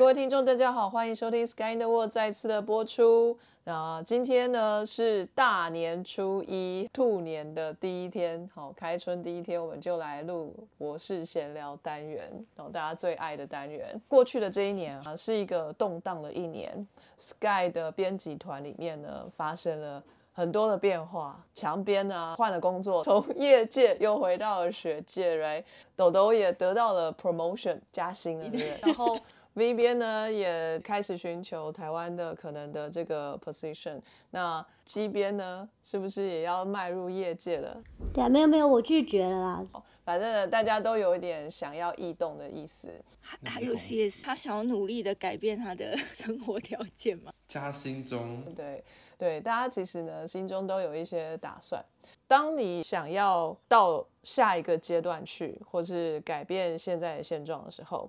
[0.00, 3.38] 各位听众，大家好，欢迎收听《Sky in the World》再次的播出。
[3.64, 14.00] 那今天呢是大年初一，兔年的第一天，好，开春第一天，我们就来录我是闲聊单元，然后大家最爱的单元。
[14.08, 16.88] 过去的这一年啊，是一个动荡的一年。
[17.18, 25.62] Sky 的编辑团里面呢，发生了很多的变化，墙边呢换了工作，从业界又回到了学界，right？
[25.94, 28.78] 豆豆也得到了 promotion 加薪了，对不对？
[28.80, 29.18] 然后
[29.54, 37.82] V 边呢也开始寻求台湾的可能的这个 position，那 G 边呢是不是也要迈入业界了？
[38.14, 39.66] 对啊，没有没有，我拒绝了啦。
[40.04, 42.88] 反正大家都有一点想要异动的意思。
[43.20, 47.32] 还还有 CS，他想要努力的改变他的生活条件嘛？
[47.46, 48.82] 加薪中，对
[49.18, 51.84] 对，大家其实呢心中都有一些打算。
[52.26, 58.08] 当你想要到下一个阶段去，或是改变现在的现状的时候，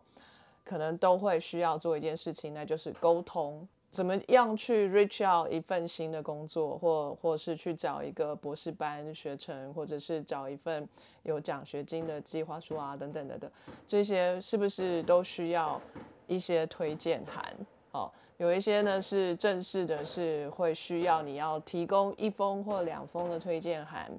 [0.64, 3.67] 可能都会需要做一件事情，那就是沟通。
[3.90, 10.88] 怎么样去 reach out 一份新的工作，或或是去找一个博士班学程，或者是找一份
[11.23, 13.52] 有奖学金的计划书啊，等等等等，
[13.86, 15.81] 这些是不是都需要
[16.26, 17.53] 一些推荐函？
[17.92, 24.09] 哦，有一些呢是正式的，是会需要你要提供一封或两封的推荐函，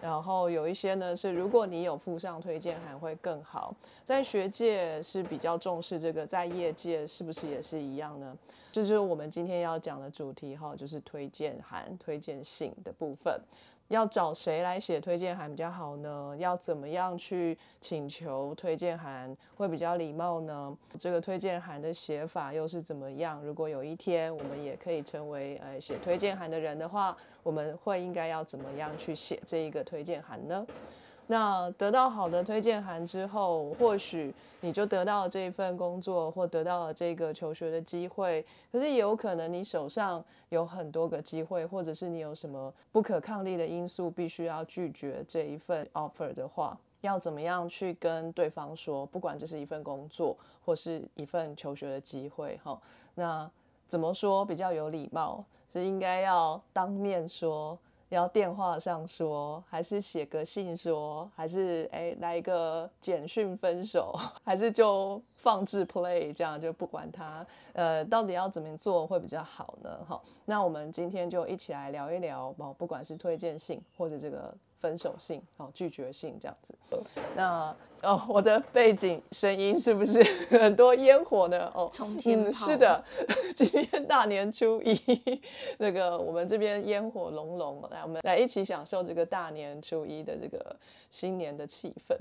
[0.00, 3.74] 然后有一些呢是如果你有附上推荐函会更好。
[4.04, 8.36] 在学界是比较重视这个，在业界是不是也是一样呢？
[8.70, 13.40] 这就是我们今天要讲的主题哈，就是推荐函、推荐信的部分。
[13.92, 16.34] 要找谁来写推荐函比较好呢？
[16.38, 20.74] 要怎么样去请求推荐函会比较礼貌呢？
[20.98, 23.42] 这个推荐函的写法又是怎么样？
[23.44, 30.66] 如果有一天我们也可以成为呃写推荐函的人的话，我们会应该要怎么样去写这一个推荐函呢？
[31.28, 38.44] 那得到好的推荐函之后，或许你就得到了这一份工作，或得到了这个求学的机会。
[38.70, 49.06] 可是也有可能你手上有很多个机会，或者是你有什么不可抗力的因素，必须要拒绝这一份 offer 的话，要怎么样去跟对方说？
[49.06, 52.78] 不管这是一份工作，或是一份求学的机会，哈，
[53.14, 53.50] 那
[53.86, 55.44] 怎么说比较有礼貌？
[55.72, 57.78] 是应该要当面说？
[58.14, 64.14] 要电话上说，还是写个信说，还是哎来一个简讯分手，
[64.44, 69.98] 还是就放置 play 这样就不管他，呃，到底要怎么做会比较好呢？
[70.06, 76.74] 好，那我们今天就一起来聊一聊哦，不管是推荐信或者这个分手信，哦，拒绝信这样子。
[77.36, 80.20] 那哦，我的背景声音是不是
[80.50, 81.70] 很多烟火呢？
[81.72, 81.88] 哦，
[82.24, 83.02] 嗯，是的，
[83.54, 85.00] 今天大年初一，
[85.78, 90.76] 那个我们这边烟火隆隆，来，我们来一起享受这个大年初一的这个
[91.08, 92.16] 新年的气氛。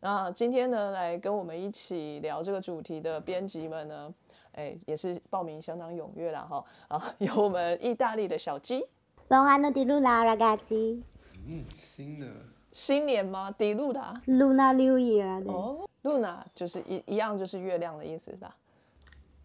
[0.00, 4.14] 那今天呢，来跟我们一起聊这个主题的编辑们呢，
[4.52, 6.64] 哎，也是报名相当踊跃了哈。
[6.88, 8.86] 啊，有我们意大利的小鸡
[9.30, 11.00] ，Buon anno di luna ragazzi。
[11.46, 12.26] 嗯，新的。
[12.70, 13.50] 新年吗？
[13.50, 18.56] 迪露达，Luna New Year 哦，Luna 就是一一样，就是月亮的意思是吧？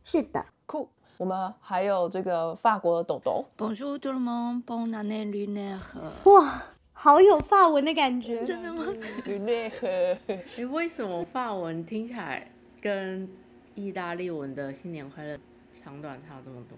[0.04, 0.88] 是的，酷。
[1.18, 5.80] 我们还有这个法国的豆豆，Bonjour tout le monde，Bonne année lunaire。
[6.26, 6.64] 哇，
[6.94, 8.86] 好有法文的感觉，真的吗
[9.26, 10.18] ？Lunaire。
[10.28, 13.28] 哎，为什么法文听起来跟
[13.76, 15.38] 意大利文的新年快乐
[15.74, 16.78] 长短差这么多？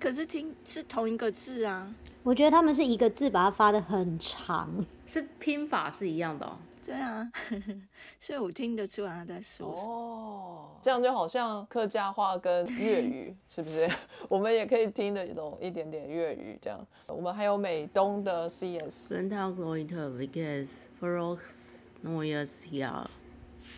[0.00, 1.94] 可是听是同一个字啊。
[2.22, 4.68] 我觉得他们是一个字把它发的很长，
[5.06, 6.56] 是拼法是一样的哦。
[6.84, 7.30] 对啊，
[8.18, 9.68] 所以我听得出来他在说。
[9.68, 13.88] 哦，这样就好像客家话跟粤语 是不是？
[14.28, 16.84] 我们也可以听得懂一点点粤语这样。
[17.06, 19.12] 我们还有美东的 CS。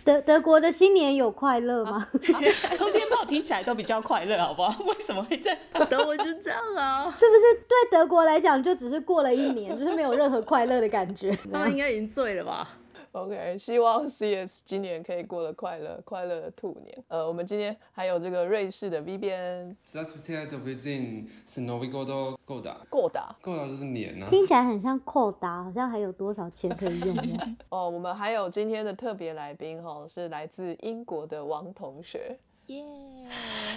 [0.04, 2.06] 德德国的新年有快乐吗？
[2.75, 4.84] 冲天炮听起来都比较快乐，好不好？
[4.84, 5.58] 为什么会这样？
[5.88, 7.10] 德国就这样啊？
[7.14, 11.31] 是不是对德国来讲就只是过了一年，就是没有任何快乐的感觉？
[11.52, 12.69] 他们应该已经醉了吧
[13.12, 17.05] OK，希望 CS 今年可以过得快乐快乐兔年。
[17.09, 19.76] 呃，我们今天还有这个瑞士的 VBN。
[19.85, 24.26] Within sinovigo 够打，够打，够打就是年啊。
[24.31, 27.14] 听起来很像扣打，好像还有多少钱可以用。
[27.69, 32.38] 哦，我们还有今天的特别来宾哈，是来自英国的王同学。
[32.67, 32.85] 耶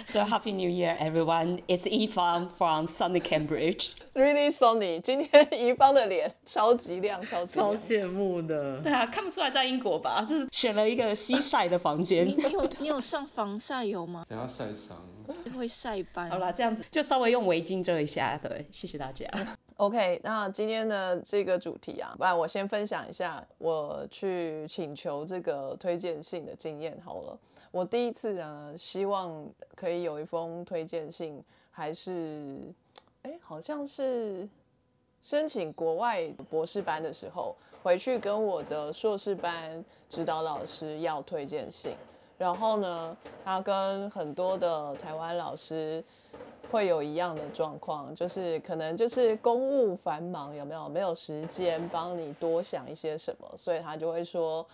[0.06, 1.60] ！So happy New Year, everyone!
[1.66, 3.90] It's Yifan from Sunny Cambridge.
[4.14, 5.00] Really sunny.
[5.00, 7.76] 今天怡芳的脸超级亮，超级亮。
[7.76, 8.80] 超羡慕的。
[8.82, 10.24] 对啊，看不出来在英国吧？
[10.28, 12.34] 就是选了一个西晒的房间你。
[12.36, 14.24] 你有 你有上防晒油吗？
[14.28, 15.04] 等下晒伤。
[15.56, 16.30] 会晒斑。
[16.30, 18.38] 好啦，这样子就稍微用围巾遮一下。
[18.42, 19.26] 对，谢谢大家。
[19.76, 27.38] OK，那今天的这个主题啊，不然我先分享一下我去请求这个推荐信的经验好了。
[27.70, 32.56] 我第一次呢，希望可以有一封推荐信，还是
[33.20, 34.48] 哎，好像是
[35.20, 41.94] 申请国外博士班的时候，回去跟我的硕士班指导老师要推荐信，
[42.38, 46.04] 然后呢，他跟很多的台湾老师。
[46.68, 54.66] 会有一样的状况，就是可能就是公务繁忙，有没有没有时间帮你多想一些什么，所以他就会说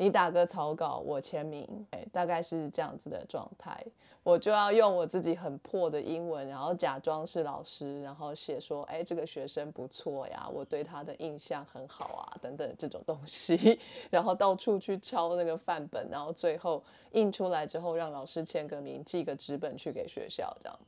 [0.00, 1.68] 你打个草稿，我签名，
[2.10, 3.78] 大概是这样子的状态。
[4.22, 16.82] 我就要用我自己很破的英文，然后假装是老师，然后写说，哎，这个学生不错呀，我对他的印象很好啊，等等这种东西， 然后到处去抄那个范本，然后最后
[17.12, 20.78] 印出来之后，让老师签个名，寄个纸本去给学校，这样。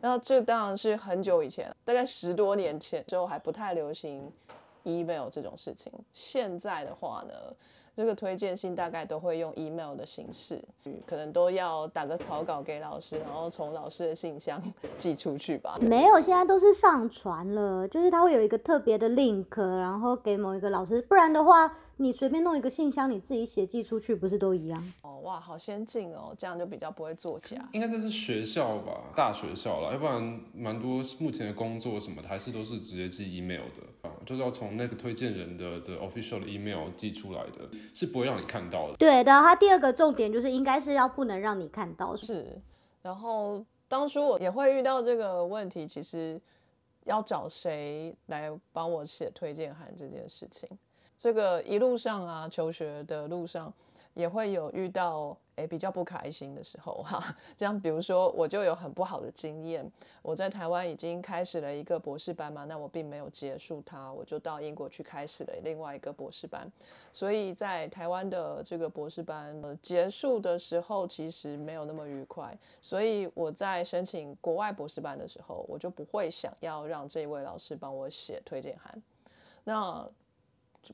[0.00, 4.28] 那这当然是很久以前，大概十多年前之后还不太流行
[4.82, 5.92] email 这种事情。
[6.12, 7.34] 现在的话呢，
[7.96, 10.62] 这个推荐信大概都会用 email 的形式，
[11.06, 14.62] 可能都要打个草稿给老师，然后从老师的信箱
[14.98, 15.78] 寄出去吧。
[15.80, 24.92] 没有，现在都是上传了，就是它会有一个特别的 link，然后给某一个老师，不然的话，你随便弄一个信箱，你自己写寄出去，不是都一样？
[25.00, 27.56] 哦，哇，好先进哦，这样就比较不会作假。
[27.72, 38.96] 应该这是学校吧，大学校啦，要不然蛮多目前的工作什么的，还是都是直接寄 email 的啊，就是要从那个推荐人的的 official 的 email 寄出来的，是不会让你看到的。
[38.96, 42.60] 对的，它第二个重点就是应该是要不能让你看到，是，
[43.02, 46.40] 然后当初我也会遇到这个问题，其实
[47.04, 50.68] 要找谁来帮我写推荐函这件事情，
[51.18, 53.72] 这个一路上啊，求学的路上
[54.16, 57.22] 也会有遇到诶比较不开心的时候 哈、
[57.54, 59.88] 这样比如说我就有很不好的经验，
[60.22, 66.66] 我在台湾已经开始了一个博士班嘛，那我并没有结束它，我就到英国去开始了另外一个博士班，
[67.12, 72.56] 所以在台湾的这个博士班、呃、结束的时候，其实没有那么愉快。
[72.80, 79.02] 所以我在申请国外博士班的时候，我就不会想要让这位老师帮我写推荐函。
[79.64, 80.08] 那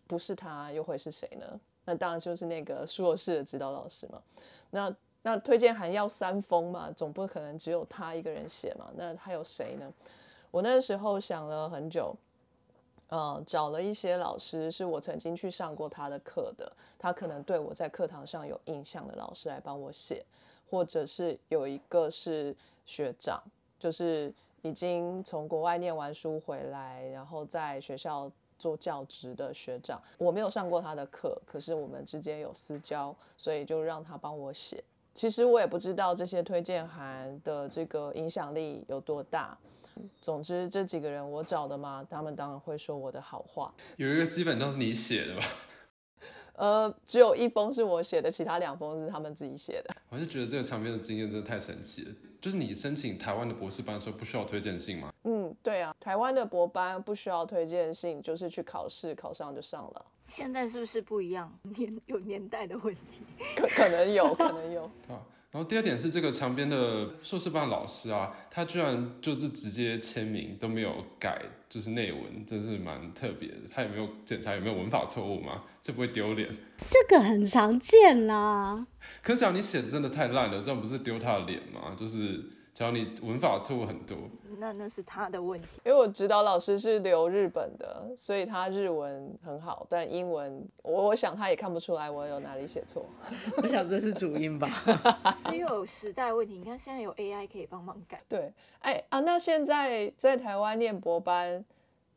[0.08, 1.60] 不是他，又会是谁呢？
[1.84, 4.22] 那当然就是那个硕士的指导老师嘛。
[4.70, 8.90] 那那推荐函要三封嘛，总不可能只有他一个人写嘛。
[8.96, 9.92] 那还有谁呢？
[10.50, 12.14] 我那时候想了很久，
[13.08, 20.24] 呃，找了一些老师，是我曾经去上过他的课的，他可能对我在课堂上有印象的老师来帮我写，
[20.68, 23.42] 或者是有一个是学长，
[23.78, 24.32] 就是
[24.62, 28.30] 已经从国外念完书回来，然后在学校
[28.62, 34.84] 做教职的学长，我没有上过他的课，可是我们之间有私交，所以就让他帮我写。
[35.12, 39.58] 其实我也不知道这些推荐函的这个影响力有多大。
[40.20, 43.74] 总之，这几个人我找的嘛，他们当然会说我的好话。
[43.96, 45.42] 有一个基本都是你写的吧？
[46.54, 49.92] 呃，只有一封是我写的，其他两封是他们自己写的。
[50.08, 52.10] 我就觉得这个场面的经验真的太神奇了。
[52.42, 55.14] 就是你申请台湾的博士班的时候，不需要推荐信吗？
[55.22, 60.06] 嗯，对啊，台湾的博班不需要推荐信，就是去考试，考上就上了。
[60.26, 61.56] 现在是不是不一样？
[61.62, 63.22] 年有年代的问题。
[63.54, 64.82] 可可能有，可能有。
[65.08, 65.22] 啊。
[65.52, 73.56] 然后第二点是这个墙边的硕士班老师啊，他居然就是直接签名都没有改，就是内文，真是蛮特别的。
[73.70, 75.62] 他有没有检查有没有文法错误吗？
[75.82, 76.48] 这不会丢脸？
[76.88, 78.86] 这个很常见啦。
[79.22, 81.94] 可是讲你写的真的太烂了，这样不是丢他的脸吗？
[81.94, 82.42] 就是
[82.74, 84.16] 假如你文法错误很多，
[84.58, 85.80] 那那是他的问题。
[85.84, 93.04] 因为我指导老师是留日本的，所以他日文很好，但英文我我想他也看不出来我有哪里写错。
[93.62, 94.70] 我想这是主因吧。
[95.52, 98.22] 因为有时代问题，你看现在有 AI 可以帮忙改。
[98.28, 101.62] 对，哎啊，那现在在台湾念博班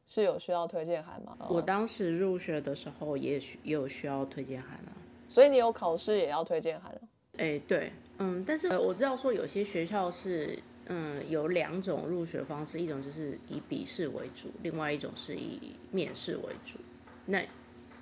[0.06, 1.36] 是有需要推荐函吗？
[1.50, 4.96] 我当时入学的时候也需也有需要推荐函啊。
[5.28, 7.02] 所以你有考试也要推荐函啊？
[7.38, 16.80] 哎，对，嗯，但是我知道说有些学校是，嗯，有两种入学方式，一种就是以笔试为主，另外一种是以面试为主。
[17.26, 17.44] 那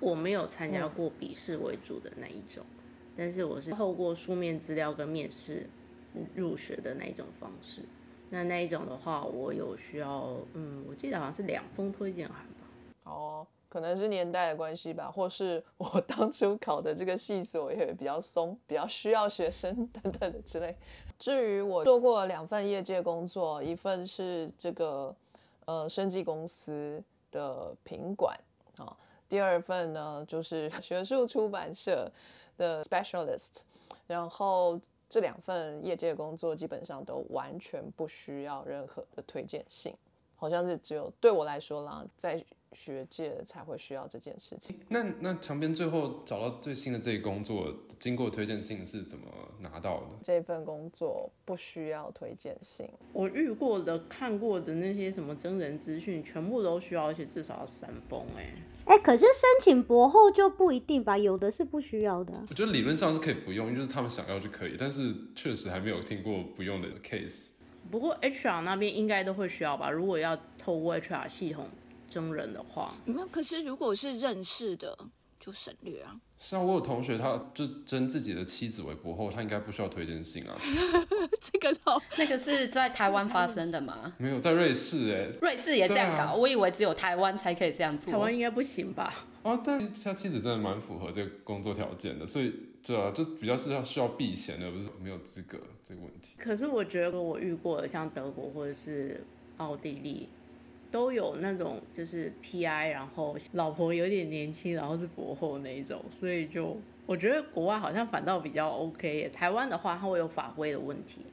[0.00, 2.64] 我没有参加过笔试为主的那一种，
[3.16, 5.66] 但是我是透过书面资料跟面试
[6.34, 7.82] 入学的那一种方式。
[8.30, 13.10] 那那一种的话，我有需要，嗯，我记得好像是两封推荐函吧。
[13.10, 20.76] 哦，可能是年代的关系吧，或是 我当初考的这个系所也比较松，比较需要学生等等的之类。
[21.18, 25.12] 至于我做过两份业界工作，一份是这个
[25.64, 27.02] 呃生技公司
[27.32, 28.38] 的品管
[28.76, 28.96] 啊，
[29.28, 32.08] 第二份呢就是 学术出版社
[32.56, 33.62] 的 specialist，
[34.06, 39.92] 然后这两份业界工作基本上都完全不需要任何的推荐信，
[40.36, 44.78] 好像是只有对我来说啦，在学界才会需要这件事情。
[44.88, 49.26] 那那墙边最后找到最新的这个工作，经过推荐信是怎么
[49.60, 50.16] 拿到的？
[50.22, 58.54] 这份工作不需要推荐信，我遇过的、看过的那些什么真人资讯，全部都需要，而且至少要三封哎、
[58.86, 62.44] 哎、可是申请博后就不一定吧，有的是不需要的啊。
[62.48, 67.50] 我觉得理论上是可以不用，就是他们想要就可以，但是确实还没有听过不用的 case。
[67.90, 69.90] 不过 HR 那边应该都会需要吧？
[69.90, 71.68] 如果要透过 HR 系统
[72.14, 74.96] 征人的话，没有，可是如果是认识的，
[75.40, 76.14] 就省略啊。
[76.38, 80.56] 是啊，我有同学他就征自己的妻子为博后，他应该不需要推荐信啊。
[81.40, 84.14] 这个倒那个是在台湾发生的吗？
[84.18, 88.12] 没有在瑞士哎、瑞士也这样搞，啊我以为只有台湾才可以这样做。
[88.12, 89.12] 台湾应该不行吧？
[89.42, 96.36] 哦，但他妻子真的蛮符合这个工作条件的，所以这、啊、就比较是要需要避嫌的，不是没有资格这个问题。
[96.38, 99.24] 可是我觉得我遇过的，像德国或者是
[99.58, 100.28] 奥地利，
[100.94, 109.28] 都有那种就是 PI，然后老婆有点年轻，然后是博后那一种，所以就我觉得国外好像反倒比较 OK 耶。
[109.28, 111.26] 台湾的话，它会有法规的问题。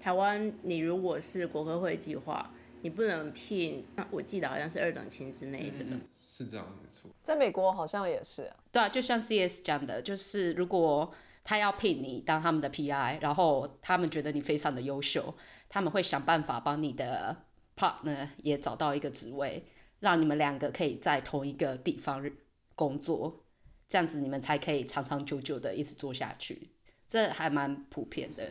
[0.00, 2.48] 台湾你如果是国科会计划，
[2.82, 5.84] 你不能聘，我记得好像是二等亲之内的。
[6.22, 7.10] 是这样，没错。
[7.20, 15.34] 在美国好像也是啊、对啊，就像 CS 讲的，就是如果他要聘你当他们的 PI，然后他们觉得你非常的优秀，
[15.68, 17.36] 他们会想办法帮你的
[17.78, 19.62] partner 也找到一个职位，
[20.00, 22.28] 让你们两个可以在同一个地方
[22.74, 23.44] 工作，
[23.86, 26.70] 这样子你们才可以长长久久的一直做下去。
[27.06, 28.50] 这还蛮普遍的。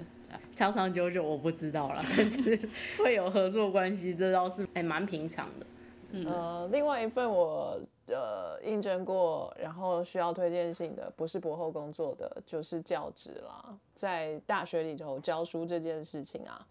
[0.54, 2.60] 长长久久我不知道啦， 但是
[2.98, 5.66] 会有合作关系，这倒是还蛮平常的。
[6.26, 13.78] 呃，另外一份我呃应征过，然后需要推荐信的，不是博后工作的，就是教职啦。
[13.94, 16.68] 在大学里头教书这件事情啊，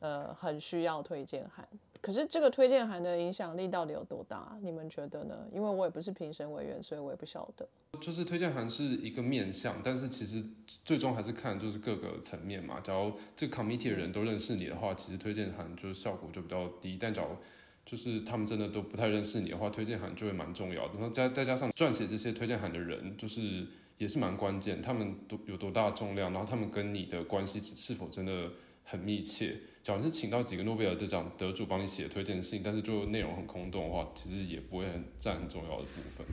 [0.00, 1.66] 呃，很需要推荐函。
[2.00, 4.56] 可是这个推荐函的影响力到底有多大？
[4.62, 5.46] 你们觉得呢？
[5.52, 7.68] 因为我也不是评审委员，所以我也不晓得。
[8.00, 10.42] 就是推荐函是一个面向，但是其实
[10.84, 12.80] 最终还是看就是各个层面嘛。
[12.80, 16.96] 假如这个 committee 的人都认识你的话，其实推荐函就是效果就比较低。
[16.98, 17.36] 但假如
[17.84, 20.94] 就是他们真的都不太认识你的话，推荐函就会蛮重要的。
[20.94, 23.66] 然后再再加上撰写这些推荐函的人，就是
[23.98, 28.50] 也是蛮关键，他们都有多大重量，然后他们跟你的关系是否真的
[28.90, 29.56] 很密切。
[29.82, 36.26] 假如是请到几个诺贝尔得奖得主帮你写推荐信，但是就内容很空洞的话，其实也不会很占很重要的部分。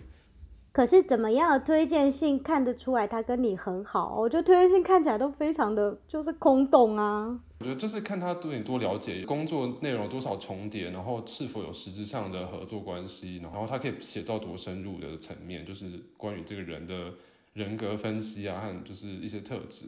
[0.74, 4.16] 可是怎么样的推荐信看得出来他跟你很好？
[4.20, 7.40] 我觉得推荐信看起来都非常的就是空洞啊。
[7.60, 17.12] 我觉得就是看他对你多了解，工作内容有多少重叠，然后是否有实质上的合作关系，然后他可以写到多深入的层面，就是关于这个人的
[17.54, 19.86] 人格分析啊，和就是一些特质。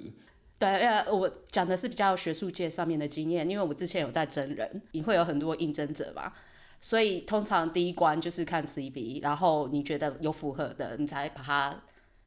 [0.59, 6.33] 对，呃，我讲的是比较学术界上面的经验，因为我之前有在真人，你会有很多应征者嘛，
[6.81, 11.81] 所以通常第一关就是看 CV，然后你觉得有符合的，你才把它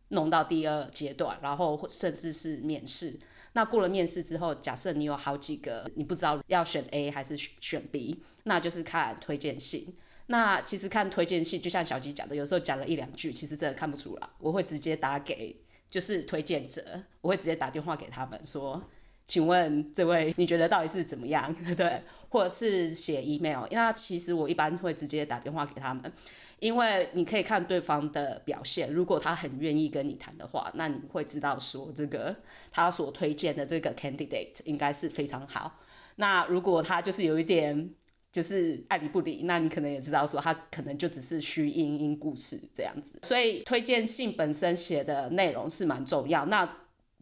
[0.08, 3.20] 弄到第二阶段，然后甚至是面试。
[3.52, 9.94] 那过了面试之后，假设你有好几个，你不知道要选 A 还是选 B，那就是看推荐信。
[10.26, 14.30] 那其实看推荐信，就像小鸡讲的，有时候讲了一两句，其实真的看不出来。
[14.38, 15.56] 我会直接打给
[15.92, 16.82] 就是推荐者，
[17.20, 18.82] 我会直接打电话给他们说，
[19.26, 21.54] 请问这位你觉得到底是怎么样？
[21.76, 23.66] 对，或者是写 email。
[23.70, 26.12] 那其实我一般会直接打电话给他们，
[26.58, 32.36] 因为你可以看对方的表现，如果他很愿意跟你谈的话，那你会知道说这个
[32.70, 35.78] 他所推荐的这个 candidate 应该是非常好。
[36.16, 37.90] 那如果他就是有一点
[38.32, 43.18] 就是爱理不理，那你可能也知道说他可能就只是虚应因故事这样子。
[43.22, 46.46] 所以推荐信本身写的内容是蛮重要。
[46.46, 46.78] 那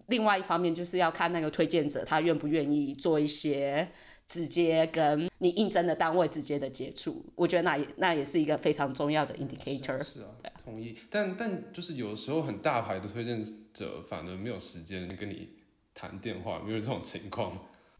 [0.06, 3.88] 另外一方面就是要看那个推荐者他愿不愿意做一些
[4.28, 10.04] 直接跟你应征的单位直接的接触，我觉得那也那也是一个非常重要的 indicator。
[10.04, 10.30] 是啊，
[10.64, 10.96] 同意。
[11.10, 15.48] 但但就是有时候很大牌的推荐者反而没有时间跟你
[15.92, 17.52] 谈电话，有没有这种情况？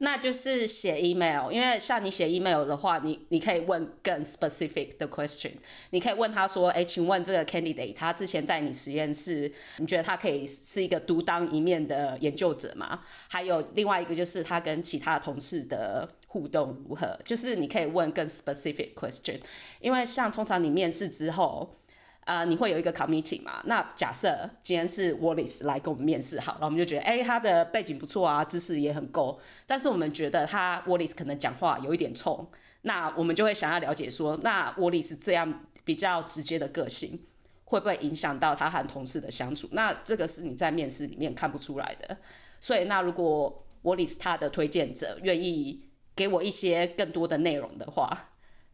[0.02, 5.50] 那就是写 email，因为像你写 email 的话，你你可以问更 specific 的 question，
[5.90, 13.00] 你可以问他说，哎，请问这个 candidate 他之前在你实验室，你觉得他可以是一个独当一面的研究者吗？
[13.28, 17.18] 还有另外一个就是他跟其他同事的互动如何？
[17.26, 19.40] 就是你可以问更 specific question，
[19.80, 21.76] 因为像通常你面试之后。
[22.24, 23.62] 呃，你会有一个 committee 嘛？
[23.64, 32.48] 那假设今天是 Wallace 来跟我们面试好，然后我们就觉得，哎，他的背景不错啊，知识也很够，但是我们觉得他 Wallace 可能讲话有一点冲，
[32.82, 37.20] 那我们就会想要了解说，那 Wallace 这样比较直接的个性，
[37.64, 39.68] 会不会影响到他和同事的相处？
[39.72, 42.18] 那这个是你在面试里面看不出来的。
[42.60, 45.82] 所以，那如果 Wallace 他的推荐者愿意
[46.14, 48.28] 给我一些更多的内容的话，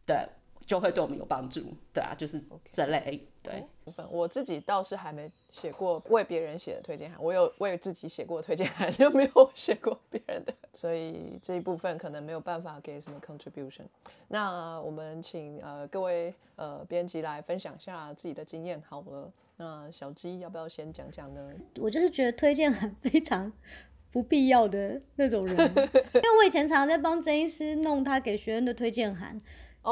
[0.05, 0.27] 对。
[0.67, 1.61] 就会对我们有帮助，
[1.93, 4.05] 对啊，就是这类对部分。
[4.11, 13.85] 我自己倒是还没写过为别人写的推荐函，我有为自己写过推荐函，就没有写过别人的，所以这一部分可能没有办法给什么 contribution。
[14.27, 19.31] 那我们请呃各位呃编辑来分享一下自己的经验好了。
[19.55, 21.49] 那小鸡要不要先讲讲呢？
[21.79, 23.49] 我就是觉得推荐函非常
[24.11, 25.55] 不必要的那种人，
[26.13, 29.39] 因为我以前常常在帮曾医师弄他给学生的推荐函。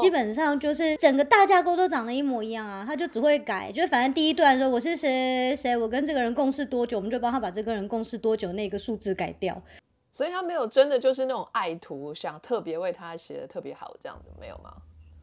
[0.00, 9.62] 基本上就是整个大架构都长得一模一样啊，他就只会改，就反正第一段说我是谁谁，我跟这个人共事多久，我们就帮他把这个人共事多久那个数字改掉。
[10.10, 14.72] 所以他没有真的就是那种爱徒，想特别为他写的特别好这样子，没有吗？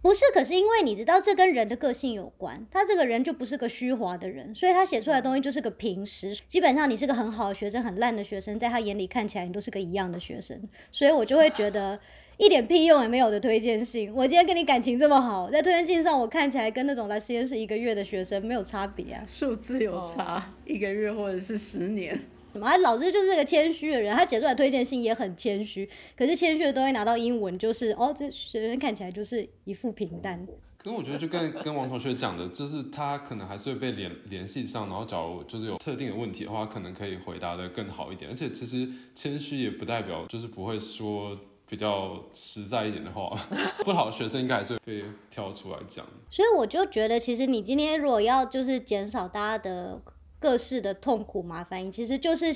[0.02, 6.36] 不是，可是因为你知道这跟人的个性有关，他这个人就不是个虚华的人，所以他写出来的东西就是个平时。
[6.48, 10.62] 基本上你是个很好的学生，很烂的学生，在他眼里看起来你都是个一样的学生，
[10.92, 12.00] 所以我就会觉得。
[12.38, 22.18] 一点屁用也没有的推荐信，我今天跟你感情这么好，在推荐信上我看起来跟那种来实验室一个月的学生没有差别啊，数字有差，一个月或者是十年。
[22.52, 22.76] 什么？
[22.78, 25.88] 老师就是个谦虚的人，他写出来推荐信也很谦虚，
[26.18, 30.46] 可是谦虚的东西拿到英文就是哦，这学生看起来就是一副平淡。
[30.78, 38.30] 可是我觉得就跟跟王同学讲的，就是他可能还是会被联联系上，然后假如就是有特定的问题的话，可能可以回答的更好一点。
[38.30, 41.38] 而且其实谦虚也不代表就是不会说。
[41.68, 43.30] 比较实在一点的话，
[43.84, 46.06] 不好的学生应该还是会被挑出来讲。
[46.30, 50.02] 所以我就觉得，其实你今天如果要就是减少大家的
[50.40, 52.48] 各式的痛苦麻烦，其实就是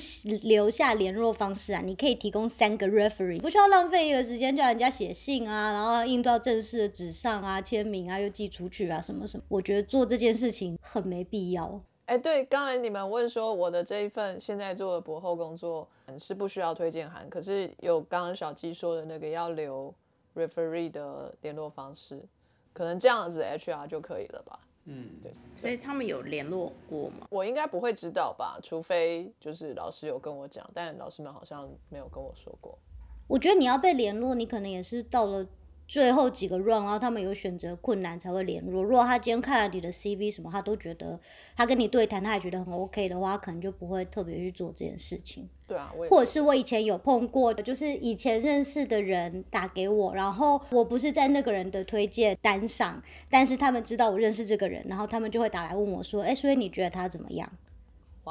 [0.44, 1.82] 留下联络方式啊。
[1.82, 9.44] 你可以提供三个 referee，不需要浪费一个时间叫人家写信啊，然后印到正式的纸上啊，签名啊，又寄出去啊，什么什么。
[9.48, 11.82] 我觉得做这件事情很没必要。
[12.08, 15.86] 哎，对，刚才你们问说我的这一份现在做的博后工作
[16.18, 19.94] 是不需要推荐函，可是有刚刚小鸡说的那个要留
[20.34, 22.24] referee 的联络方式，
[22.72, 24.58] 可能这样子 HR 就可以了吧？
[24.86, 25.34] 嗯，对。
[25.54, 27.28] 所以他们有联络过吗？
[27.30, 32.80] 我应该不会知道吧，除非就是老师有跟我讲，但老师们好像没有跟我说过。
[33.28, 35.46] 我觉得你要被联络，你可能也是到了。
[35.88, 38.84] 最后几个 round，然后他们有选择困难才会联络。
[38.84, 41.20] 如果他今天看了你的 CV 什么，他都觉得
[41.56, 45.48] 他跟你对谈，他也觉得很 OK 的话，可能就不会特别去做这件事情。
[45.68, 57.52] 对啊，或者是我以前有碰过，就是以前认识的人打给我，然后我不是在那个人的推荐单上，但是他们知道我认识这个人，然后他们就会打来问我说：“哎，所以你觉得他怎么样？”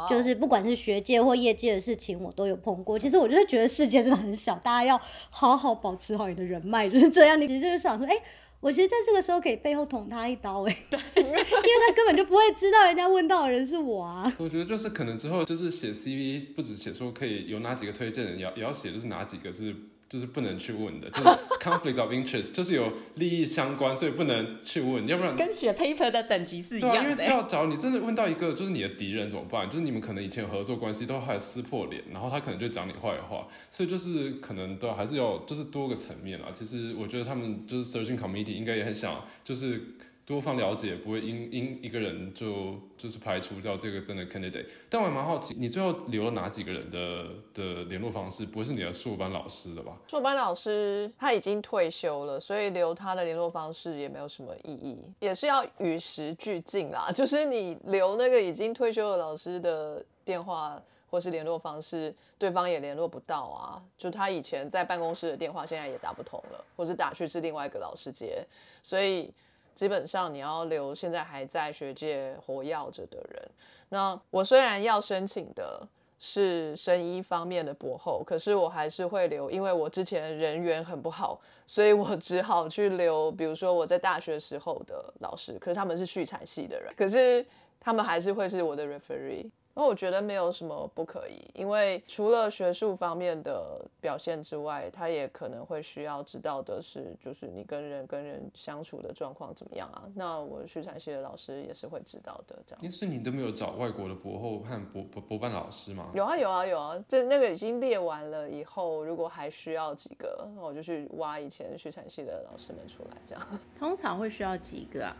[0.08, 2.98] 就是不管是学界或业界的事情，我都有碰过。
[2.98, 7.40] 其实我就是觉得世界真的很小，大家要好好保持好你的人脉，就是这样。
[7.40, 8.16] 你其实就是想说，哎，
[8.60, 10.76] 我其实在这个时候可以背后捅他一刀，哎，
[11.16, 11.42] 因为
[11.86, 14.32] 他根本就不会知道人家问到的人是我啊。
[14.38, 19.74] 我觉得就是可能之后就是写 CV，不止写说可以有哪几个推荐人，也也要写就是哪几个是。
[20.08, 21.28] 就是不能去问的，就是
[21.60, 27.00] conflict of interest，就是有利益相关，所以不能去问，要不然跟写 paper 的等级是一样的。
[27.00, 29.68] 对啊，因为要找你真的问到一个就是你的敌人怎么办？
[29.68, 36.50] 就是你们可能以前有合作关系，都还撕破脸，然后他可能就讲你坏话，所以就是可能都还是要就是多个层面啊。
[36.52, 39.80] 其实我觉得他们就是 searching committee 应该也很想就是。
[40.26, 44.66] 多方了解，不会因因一个人就就是排除掉这个真的 candidate。
[44.90, 48.44] 但我还蛮好奇，你最后留了哪几个人的的联络方式？
[48.44, 49.96] 不会是你的硕班老师的吧？
[50.08, 57.08] 硕班老师他已经退休了，所以留他的联络方式也没有什么意义，也是要与时俱进啦。
[57.14, 63.80] 就是你留那个已经退休的老师的电话或是联络方式，对方也联络不到啊。
[63.96, 68.44] 就他以前在办公室的电话，现在也打不通了，或是打去是另外一个老师接，
[68.82, 69.32] 所以。
[69.76, 73.48] 基本上你要留现在还在学界活耀着的人。
[73.90, 75.86] 那我虽然要申请的
[76.18, 83.30] 是生医方面的博后，可是我还是会留，因为我之前人缘很不好，所以我只好去留。
[83.30, 87.44] 比如说我在大学时候的老师，可是他们是畜产系的人，可是
[87.78, 89.48] 他们还是会是我的 referee。
[89.78, 100.04] 那我觉得没有什么不可以，因为除了学术方面的表现之外，他也可能会需要知道的是，就是你跟人跟人相处的状况怎么样啊？
[100.14, 102.80] 那我畜产系的老师也是会知道的，这样。
[102.80, 106.08] 但是你都没有找外国的博后和博博博班老师吗？
[106.14, 113.46] 有啊有啊有啊，这那个已经列完了以后，如果还需要几个，那我就去挖以前畜产系的老师们出来，这样。
[113.78, 115.14] 通常会需要几个啊？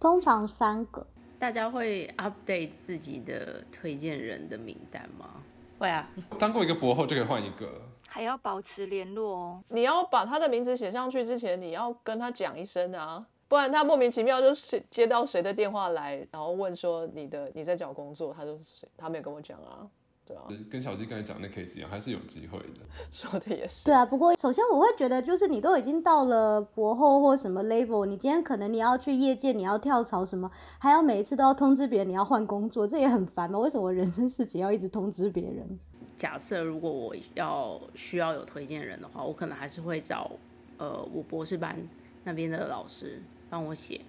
[0.00, 1.06] 通常三个。
[1.42, 5.42] 大家会 update 自己的推荐人的名单吗？
[5.76, 7.68] 会啊，当过一个博后就可以换一个。
[8.06, 9.64] 还要保持联络哦。
[9.70, 19.84] 你要把他的名字写上去之前，你要跟他讲一声啊，不然他莫名其妙就接接到谁的电话来，然后问说你的你在找工作，他就谁他没有跟我讲啊，
[20.24, 22.82] 对啊，跟小鸡刚才讲的 case 一样，还是有机会的。
[23.10, 23.84] 说的也是。
[23.84, 33.58] 对啊，不过首先我会觉得，就是你都已经到了博后或什么 label，你今天可能你要去业界，你要跳槽什么，还要每一次都要通知别人你要换工作，这也很烦嘛。
[33.58, 35.78] 为什么我人生事情要一直通知别人？
[36.14, 40.30] 假设如果我要需要有推荐人的话，我可能还是会找
[40.78, 41.76] 呃我博士班
[42.22, 44.00] 那边的老师帮我写。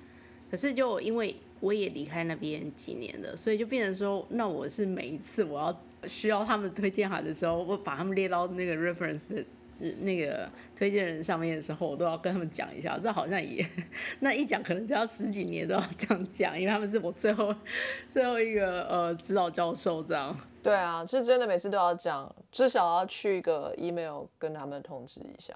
[0.51, 9.43] 可是就因为我也离开那边几年了，所以就变成说，那我是每一次我要需要他们推荐函的时候，我把他们列到那个 reference 的
[9.79, 12.99] 呃那个推荐人上面的时候，我都要跟他们讲一下。
[13.01, 13.67] 这好像也
[14.19, 17.53] 那一讲可能就要十几年都要这样讲，因为他们是我最后
[18.07, 20.35] 最后一个呃指导教授这样。
[20.61, 25.53] 对啊，是真的每次都要讲，至少要去一个 email 跟他们通知一下。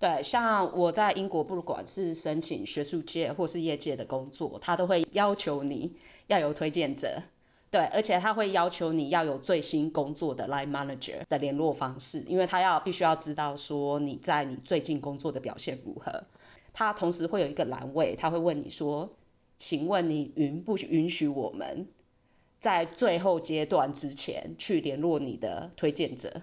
[0.00, 5.92] 对，像我在英国，不管是申请学术界或是业界的工作，他都会要求你
[6.26, 7.22] 要有推荐者。
[7.74, 16.22] 对，而且他会要求你要有最新工作的 line manager 的联络方式，因为他要必须要知道说你在你最近工作的表现如何。
[16.72, 19.10] 他同时会有一个栏位，他会问你说，
[19.58, 21.88] 请问你允不允许我们
[22.60, 26.42] 在最后阶段之前去联络你的推荐者？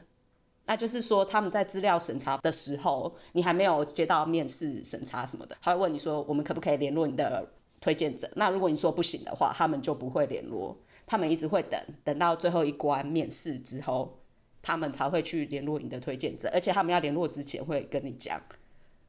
[0.66, 7.48] 那就是说，他们在资料审查的时候，你还没有接到面试审查什么的，他会问你说，我们可不可以联络你的
[7.80, 8.30] 推荐者？
[8.36, 14.20] 那如果你说不行的话，他们就不会联络，他们一直会等，等到最后一关面试之后，
[14.62, 18.42] 他们才会去联络你的推荐者，而且他们要联络之前会跟你讲。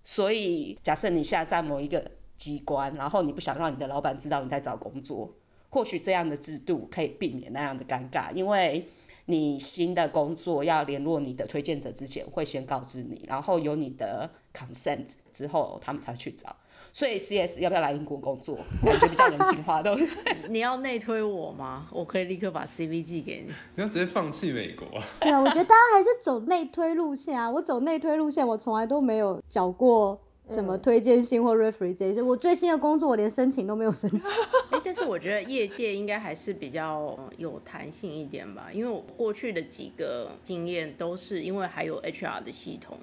[0.05, 5.35] 所以，假设你现在在某一个机关，然后你不想让你的老板知道你在找工作，
[5.71, 8.89] 或许这样的制度可以避免那样的尴尬，因为。
[9.25, 16.57] 你新的工作要联络你的推荐者之前，会先告知你，然后有你的 consent 之后，他们才去找。
[16.93, 18.59] 所以 CS 要不要来英国工作？
[18.85, 19.95] 感觉比较人性化，都。
[20.49, 21.89] 你要内推我吗？
[21.91, 23.53] 我可以立刻把 CV 寄给你。
[23.77, 24.87] 你要直接放弃美国？
[25.21, 27.51] 对啊，我觉得大家还是走内推路线啊。
[27.51, 30.21] 我走内推路线，我从来都没有缴过。
[30.49, 34.31] 什么推荐信或 referee 这些，我最新的工作我连申请都没有申请。
[34.71, 42.99] 哎，但是我觉得业界应该还是比较有弹性一点吧，因为我过去的几个经验都是因为还有 HR 的系统，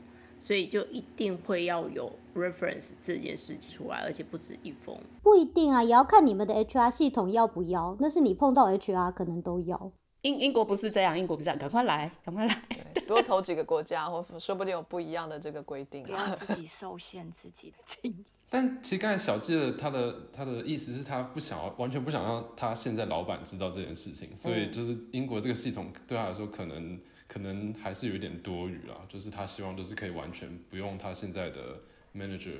[0.49, 4.99] 所以就一定会要有 reference 这件事情出来，而且不止一封。
[5.21, 9.91] 不一定啊，也要看你们的 HR 系统要不要，那是你碰到 HR 可能都要。
[10.23, 12.61] 英英国不是这样，英国不是这样，赶快来， 赶快来，
[13.07, 16.01] 多投几个国家，或说不定有不一样的这个规定。
[16.03, 18.25] 不要自己受限自己的经验。
[18.49, 31.75] 但其实刚才小季的他的他的意思是他不想要完全不想让他现在老板知道这件事情，所以就是英国这个系统对他来说可能可能还是有一点多余啦，就是他希望就是可以完全不用他现在的
[32.13, 32.57] manager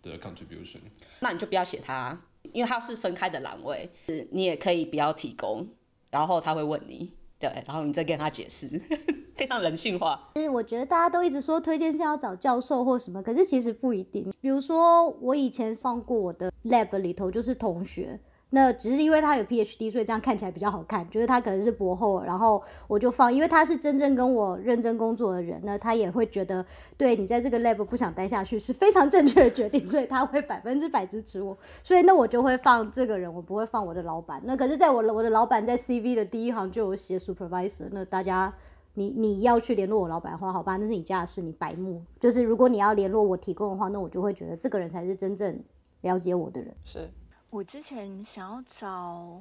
[0.00, 0.78] 的 contribution。
[1.18, 2.16] 那你就不要写他，
[2.52, 3.90] 因为他是分开的栏位，
[4.30, 5.66] 你也可以不要提供。
[6.10, 8.80] 然后他会问你，对，然后你再跟他解释，
[9.34, 10.30] 非常人性化。
[10.36, 14.32] 其实我觉得大家都一直说推荐是要找教授或什么，可是其实不一定。
[14.40, 18.20] 比如说我以前放过我的 lab 里头就是同学。
[18.54, 21.04] 那只是因为他有 PhD，所以这样看起来比较好看。
[21.10, 26.64] 就是他可能是博后，然后我就放，因为他是真正跟我认真工作的人，那他也会觉得
[26.96, 31.58] 对你在这个 level 不想待下去是非常正确的决定，所以他会百分之百支持我。
[31.82, 34.40] 所以那我就会放这个人，我不会放我的老板。
[34.44, 37.88] 那可是在我我的老板在 CV 的第一行就有写 supervisor。
[37.90, 38.54] 那大家
[38.94, 42.00] 你你要去联络我老板的话，好吧，那是你家的事，你白目。
[42.20, 45.60] 就是如果你要联络我提供的话，那我就会觉得这个人才是真正
[46.02, 46.72] 了解我的人。
[46.84, 47.10] 是。
[47.54, 49.40] 我之前想要找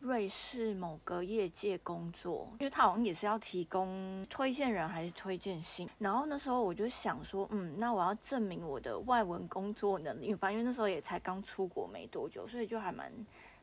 [0.00, 5.88] 瑞士某个业界工作，因为他好像也是要提供推荐人还是推荐信。
[5.96, 13.10] 然后那时候我就想说，嗯，那我要证明我的外文工作能力，反正因为那时候也才刚出国没多久，所以就还蛮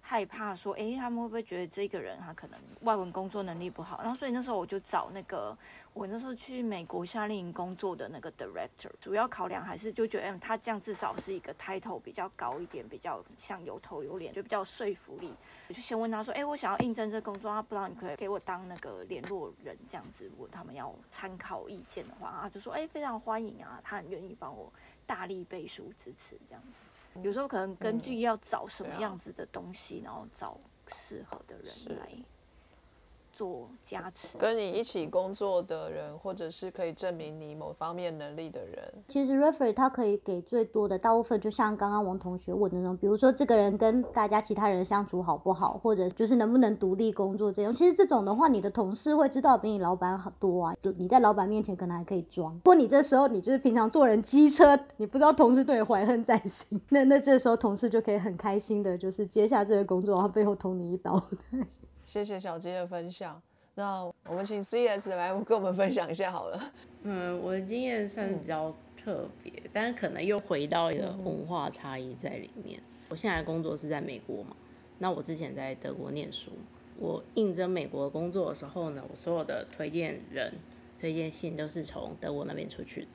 [0.02, 4.02] 害怕说，诶，他们会不会觉得这个人他可能外文工作能力不好？
[4.02, 5.58] 然后所以那时候我就找那个。
[5.94, 15.34] 我那时候去美国夏令营工作的那个 director，主要考量还是就觉得，他这样至少是一个 title 比较高一点，比较像有头有脸，就比较有说服力。
[15.68, 24.72] 我就先问他说，哎，我想要应征这工作，他不知道你可以给我当那个联络人这样子，如果他们要参考意见的话，他就说，哎，非常欢迎啊，他很愿意帮我
[25.12, 26.86] 大力背书支持这样子。
[27.22, 32.10] 有时候可能根据要找什么样子的东西，然后找适合的人来。
[33.32, 34.38] 做加持。
[34.38, 47.74] 跟你一起工作的人，或者是可以证明你某方面能力的人，其实 referee 他可以给最多的大部分，就像刚刚王同学问的那种，比如说这个人跟大家其他人相处好不好，或者就是能不能独立工作这样。
[47.74, 52.54] 其实这种的话，你的同事会知道比你老板很多啊，你在老板面前可能还可以装。
[52.60, 61.22] 不过你这时候你就是平常做人机车，你不知道同事对你怀恨在心，那那这时候同事就可以很开心的，就是接下这个工作，然后背后捅你一刀。
[62.12, 63.42] 谢谢小鸡的分享。
[63.76, 66.74] 那我们请 CS 来跟我们分享一下好了。
[67.04, 72.82] 嗯，我的经验算是比较特别，但是可能又回到一个文化差异在里面。
[73.08, 74.54] 我现在工作是在美国嘛，
[75.00, 76.52] 那我之前在德国念书，
[77.00, 80.54] 我应征美国工作的时候呢，我所有的推荐人、
[81.00, 83.08] 推荐信都是从德国那边出去的。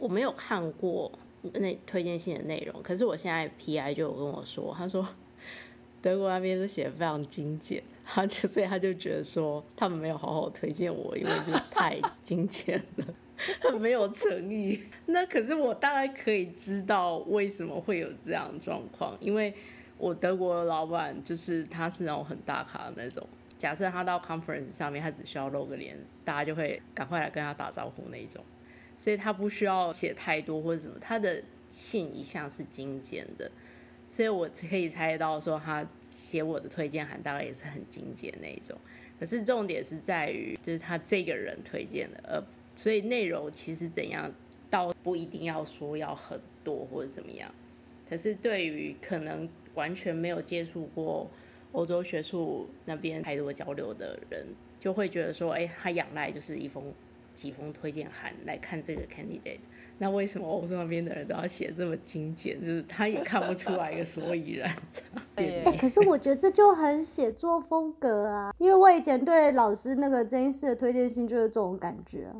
[0.00, 1.12] 我没有看过
[1.52, 5.06] 那推荐信的内容，可是我现在 PI 就有跟我说，他说
[6.02, 7.80] 德国那边都写的非常精简，
[8.14, 13.06] 他就所以他就觉得说他们没有好好推荐我，因为就太精简了。
[13.62, 14.82] 很没有诚意。
[15.06, 19.52] 那可是我大概可以知道为什么会有这样状况，因为
[19.96, 23.26] 我德国的老板就是他是那种很大咖的那种。
[23.58, 28.44] 假设他到 conference 上面，他只需要露个脸，大家就会赶快来跟他打招呼那一种，
[28.98, 33.50] 所以他不需要写太多或者什么，他的信一向是精简的，
[34.12, 38.78] 所以我可以猜到说他写我的推荐函大概也是很精简那一种。
[39.18, 42.44] 可是重点是在于，就是他这个人推荐的，呃
[42.76, 44.30] 所以内容其实怎样，
[44.68, 47.50] 倒不一定要说要很多或者怎么样。
[48.06, 51.30] 可是对于可能完全没有接触过
[51.72, 54.46] 欧洲学术那边太多交流的人，
[54.78, 56.92] 就会觉得说，哎，他仰赖就是一封
[57.32, 59.60] 几封推荐函来看这个 candidate。
[60.02, 62.60] 那为什么欧洲那边的人都要写这么精简？
[62.60, 64.74] 就是他也看不出来一个所以然。
[65.36, 72.34] 对哎、可是我觉得这就很写作风格啊，因为我以前对老师那个真实的推荐信就是这种感觉啊，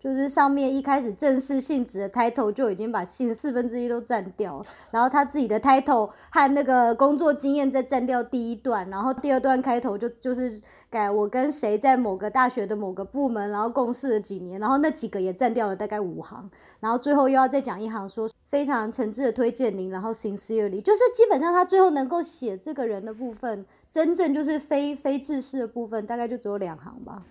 [0.00, 16.48] 就是上面一开始正式性质的 title 就已经把信四分之一都占掉，然后他自己的 title 和那个工作经验再占掉第一段，然后第二段开头就就是改我跟谁在某个大学的某个部门，然后共事了几年，然后那几个也占掉了大概五行，
[16.80, 27.22] 然后最后又要再讲一行说非常诚挚的推荐您，然后 sincerely，就是基本上他最后能够写这个人的部分，真正就是非非制式的部分，大概就只有两行吧。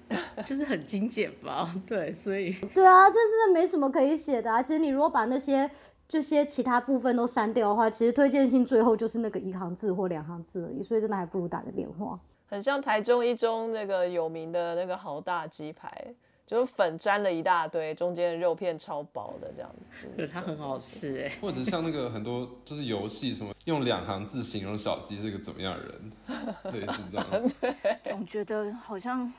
[0.45, 1.73] 就是很精简吧？
[1.86, 4.62] 对，所以 对啊，这真的没什么可以写的啊。
[4.62, 5.69] 其实你如果把那些
[6.08, 12.19] 这些其他部分都删掉的话，其实推荐信最后就是那个一行字或两行字而已，所以真的还不如打个电话。
[12.50, 20.08] 很像台中一中那个有名的那个豪大鸡排，就是粉沾了一大堆，中间的肉片超薄的这样子。
[20.15, 27.28] 可是它很好吃哎、或者像那个很多就是游戏什么用两行字形容小鸡是个怎么样的人，类似这样。
[28.06, 29.30] 总觉得好像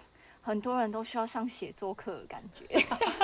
[0.49, 2.65] 很多人都需要上写作课的感觉。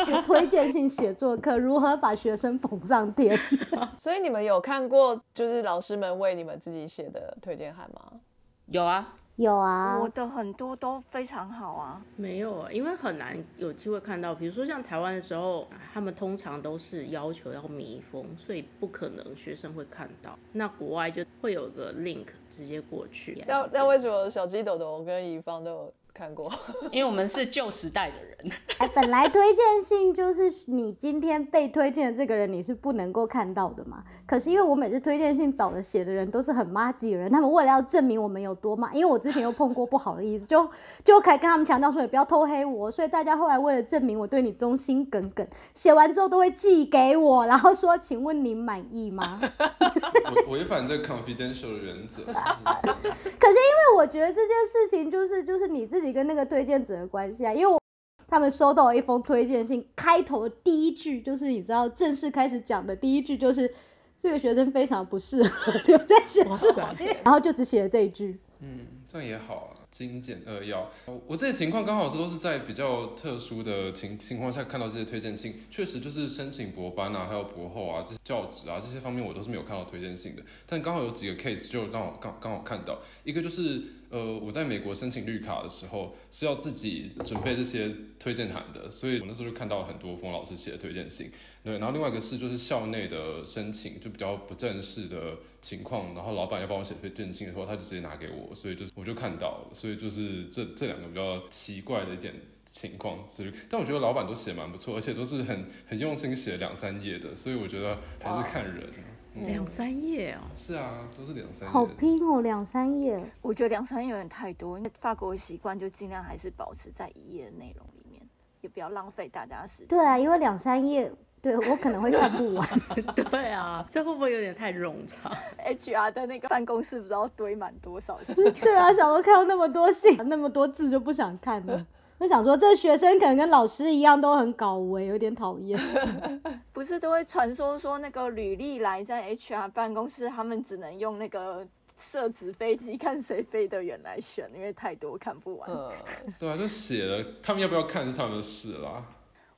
[0.04, 3.34] 就 推荐性写作课如何把学生捧上天。
[3.96, 8.20] 所以你们有看过就是老师们为你们自己写的推荐函吗？
[8.66, 14.34] 有啊，有啊，我的很多都非常好啊，没有啊，因为很难有机会看到。
[14.34, 20.38] 比如说像台湾的时候，他们通常都是要求要密封，所以不可能学生会看到。
[20.52, 23.42] 那国外就会有个 link 直接过去。
[23.48, 26.48] 那那为什么小鸡豆豆跟乙方都有看过？
[26.92, 34.04] 因为我们是旧时代的人， 哎，本来推荐信就是你今天被推荐的这个人你是不能够看到的嘛。
[34.24, 40.70] 可是因为我每次推荐信找的写的人都是很妈鸡的人，他们为了要证明我们有多妈，因为我之前又碰过不好的意思，就
[41.04, 49.40] 就还跟他们强调说也不要偷黑我，所以大家后来为了证明我对你忠心耿耿，写完之后都会寄给我，然后说请问您满意吗？
[50.46, 52.22] 我违反这 confidential 的原则。
[52.24, 57.80] 可是因为我觉得这件事情就是就是你自己跟那个推荐者的关系啊，因为我
[58.26, 63.72] 他们收到了一封推荐信，开头的第一句就是你知道正式开始讲的第一句就是
[64.18, 68.38] 这个学生非常不适合留在学术界，然后就只写了这一句。
[68.60, 70.90] 嗯，这样也好啊，精简扼要。
[71.04, 80.42] 我我这些情况刚好是都是在比较特殊的情情况下看到这些推荐信，确实就是申请博班啊，还有博后啊，这些教职啊这些方面我都是没有看到推荐信的。
[80.66, 83.82] 但刚好有几个 case 就让我刚刚好看到，一个就是
[84.14, 91.32] 呃我在美国申请绿卡的时候是要自己准备这些推荐函的，所以我那时候就看到很多冯老师写的推荐信。
[91.64, 102.32] 对，然后另外一个是就是校内的申请就比较不正式的情况，然后老板要帮我写推荐信的时候，他就直接拿给我，所以就是我就看到了，所以就是这这两个比较奇怪的一点
[102.64, 108.88] 情况，所以但我觉得老板都写蛮不错，而且都是很很用心写两三页的，所以我觉得还是看人。
[109.34, 111.84] 两三页哦，是啊，都是两三好。
[111.84, 113.20] 拼哦，两三页。
[113.42, 118.22] 我觉得两三页有点太多，因为法国的习惯就尽量还是保持在一页的内容里面，
[118.60, 119.88] 也不要浪费大家的时间。
[119.88, 121.10] 对啊，因为两三页，
[121.42, 122.68] 对我可能会看不完。
[123.30, 125.32] 对啊，这会不会有点太冗长
[125.66, 128.50] ？HR 的那个办公室不知道堆满多少信。
[128.54, 131.84] 对啊，想说看到那么多信，那么多字就不想看了。
[132.18, 135.78] 就想说，这学生可能跟老师一样都很搞维，有点讨厌。
[136.72, 141.66] 不是都会传说说那个履历来在 HR 办公室，他们只能用那个
[141.98, 145.70] 设置飞机看谁飞得远来选，因为太多看不完。
[145.70, 145.92] 呃，
[146.38, 149.04] 对啊，就写了，他们要不要看是他们的事啦。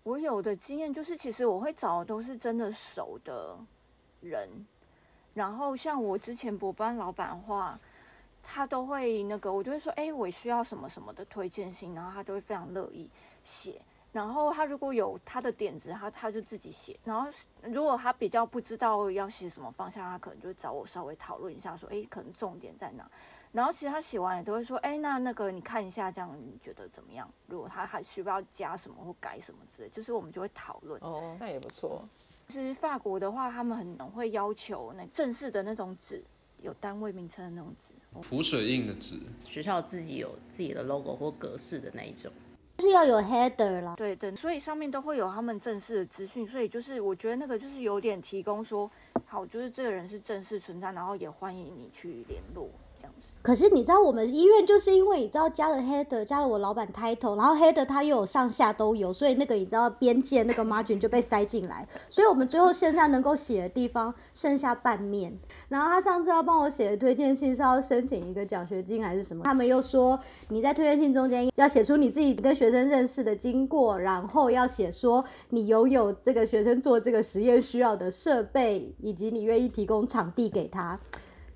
[0.03, 3.57] 我有的经验就是，其实我会找的都是真的熟的
[4.21, 4.49] 人，
[5.35, 7.79] 然后像我之前博班老板的话，
[8.49, 13.11] 他都会那个，我就会说，哎，我需要什么什么的推荐信，然后他都会非常乐意
[13.43, 13.83] 写。
[14.13, 16.99] 然后他如果有他的点子，他他就自己写。
[17.05, 17.29] 然后
[17.65, 23.11] 如果他比较不知道要写什么方向，他可能就会找我稍微讨论一下，说，哎，可能重点在哪。
[23.53, 27.29] 然后其实他写完也都会说，哎，那那个你看一下，这样你觉得怎么样？
[27.47, 30.99] 如果他还需不要加什么或改什么之类，就是我们就会讨论。
[31.03, 32.03] 哦，那也不错。
[32.49, 36.25] 其实法国的话，他们很会要求那正式的那种纸，
[36.67, 37.95] 有单位名称的那种纸。
[38.23, 42.31] 浮水印的纸，学校自己有自己的 logo 或格式的那一种。
[42.79, 43.95] 就是要有 header 啦。
[43.97, 48.91] 对对，所以上面都会有他们正式的资讯，所以就是我觉得那个就是有点提供说，
[49.25, 52.69] 好，就是这个人是正式存在，然后也欢迎你去联络
[53.43, 65.33] 可是你知道，我们医院就是因为你知道加了 head，加了我老板 title，然后 header 它又有上下都有，所以那个你知道边界那个 margin 就被塞进来，所以我们最后剩下能够写的地方剩下半面。
[65.69, 69.45] 然后他上次要帮我写的推荐信是要申请一个奖学金还是什么？
[69.45, 80.99] 他们又说你在推荐信中间要写出你自己跟学生认识的经过，然后要写说你拥有这个学生做这个实验需要的设备，以及你愿意提供场地给他。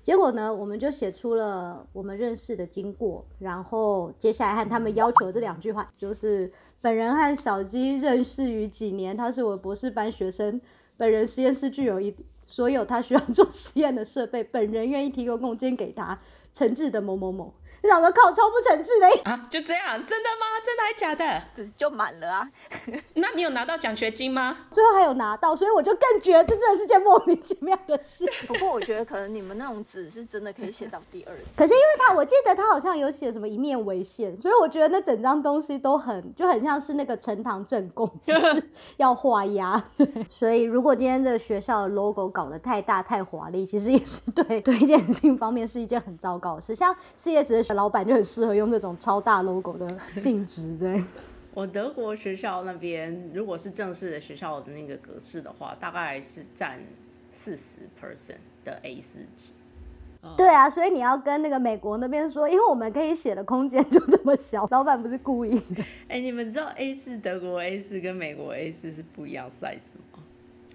[0.03, 10.59] 结果呢，我们就写出了我们认识的经过，然后接下来和他们要求这两句话，就是本人和小鸡认识于几年，他是我博士班学生，
[10.97, 12.13] 本人实验室具有一
[12.45, 16.19] 所有他需要做实验的设备，本人愿意提供空间给他，
[16.51, 17.53] 诚挚的某某某。
[17.81, 20.45] 就想说靠，超不诚挚的，啊，就这样，真的吗？
[20.63, 21.41] 真的还假的？
[21.55, 22.49] 只是就满了啊！
[23.15, 24.55] 那你有拿到奖学金吗？
[24.69, 28.23] 最后还有拿到，所以我就更觉得这真的是件莫名其妙的事。
[28.47, 31.57] 不过我觉得可能你们那种纸是真的可以写到第二次。
[31.57, 39.83] 可是因为他，我记得他好像有写什么一面为限，所以我觉得那整张东西都很就很像是那个呈堂证供，就是要画押。
[40.29, 46.75] 所以如果今天这个学校的 logo 搞得太大太华丽，其实也是对推荐信方面是一件很糟糕的事。
[46.75, 51.03] 像 CS 的老板就很适合用这种超大 logo 的 性质，对。
[51.53, 56.79] 我德国学校那边，如果是正式的学校的那个格式的话，大概是占
[57.29, 59.51] 四十 percent 的 A 四纸。
[60.37, 65.83] 对啊，所以你要跟那个美国那边说，因为我们可以写的空间就这么小，老板不是故意的。
[66.07, 70.23] 哎、你们知道 A 四德国 A 四跟美国 A 四是不一样 size 吗？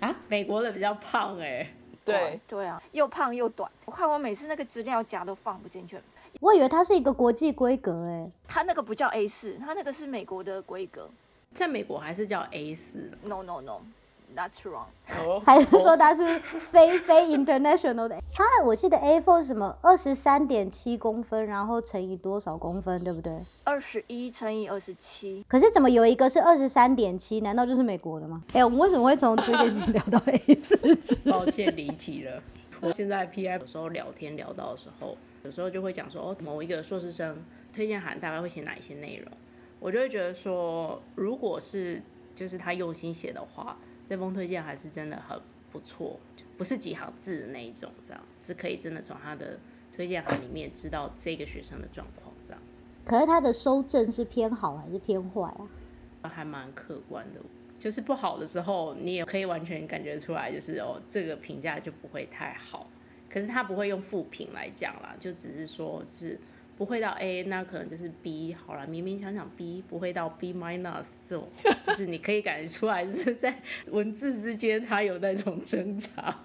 [0.01, 1.73] 啊，美国的比较胖哎、
[2.05, 3.71] 对，对啊，又胖又短。
[3.85, 5.97] 我看我每次那个资料夹都放不进去，
[6.41, 11.09] 我以为它是一个国际规格，哎，它那个不叫 A 四，它那个是美国的规格。
[11.55, 13.11] 在美国还是叫 A 四。
[13.25, 14.87] No no no，that's wrong。
[15.19, 16.39] 哦，还是说它是
[16.71, 18.21] 非非 international 的？
[18.35, 23.33] 它我记得 A4 是什么二十三点七公分，然后乘以多少公分，对不对？
[23.65, 27.41] 二十一乘以二十七，可是怎么有一个是二十三点七？
[27.41, 28.43] 难道就是美国的吗？
[28.53, 31.17] 哎、我们为什么会从推荐信聊到 A 四纸？
[31.31, 32.43] 抱歉离题了。
[32.83, 39.33] 我现在 PI 有时候聊天聊到的时候，有时候就会讲说，哦，某一个硕士生推荐函大概会写哪一些内容，
[39.79, 42.03] 我就会觉得说，如果是
[42.35, 46.19] 就是他用心写的话，这封推荐还是真的很不错，
[46.59, 49.59] 不是几行字的那一种，这样是可以真的从他的
[49.95, 52.61] 推荐函里面知道这个学生的状况，这样
[53.05, 55.43] 可是他的收证是偏好还是偏坏
[56.23, 56.29] 啊？
[56.29, 57.41] 还蛮客观的。
[57.79, 62.91] 就是不好的时候，你也可以完全感觉出来，就是哦，这个评价就不会太好。
[63.29, 66.39] 可是他不会用负评来讲啦，就只是说，是
[66.77, 71.49] 不会到 A，那可能就是 B 好了，勉勉强强 B 不会到 B minus 这种，
[71.87, 73.61] 就是你可以感觉出来，就是在
[73.91, 76.39] 文字之间他有那种挣扎。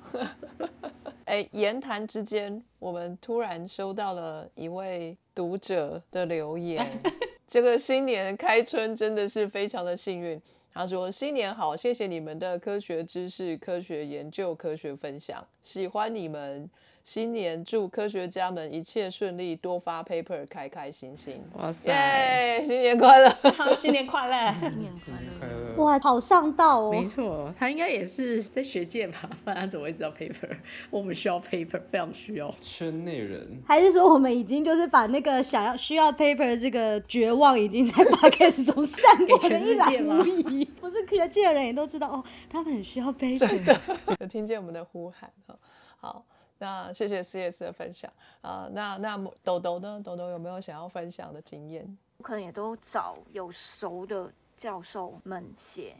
[1.26, 6.86] 哎，言谈之间，我们突然收到了一位读者的留言。
[7.48, 10.42] 这个新年开春真的是非常的幸运，
[10.74, 16.70] 他说：“新年好，谢谢你们的科学知识、科学研究、科学分享，喜欢你们。
[17.04, 21.42] 新年祝科学家们一切顺利，多发 paper，开开心心。
[21.54, 23.30] 哇塞，耶，新年快乐！
[23.58, 24.52] 好，新年快乐！
[24.60, 25.84] 新年快乐！
[25.84, 26.92] 哇，好上道哦。
[26.92, 30.50] 没错，他应该也是在学界吧，不然他怎么会知道 paper？
[30.92, 32.54] 我们需要 paper，非常需要。
[32.62, 40.66] 圈内人，还是说我们已经就是把那个想要需要 paper 的这个绝望，已经在 podcast 中散播的一览无遗？
[40.80, 43.78] 不是科界的人也都知道哦，他们很需要 paper。
[44.20, 45.58] 有听见我们的呼喊哈？
[46.00, 46.26] 好。
[46.62, 50.00] 那谢谢 C.S 的分享啊，那那豆豆呢？
[50.04, 51.98] 豆豆有没有想要分享的经验？
[52.18, 55.96] 我可能也都找有熟的教授们写，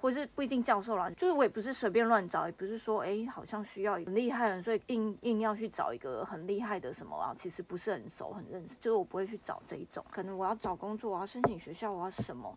[0.00, 10.04] 或是不一定教授啦，就是我也不是随便乱找，也不是说哎好像需要很厉害人，所以硬硬要去找一个很厉害的什么啊，其实不是很熟很认识，就是我不会去找这一种。
[10.12, 12.56] 可能我要找工作，我要申请学校，我要什么，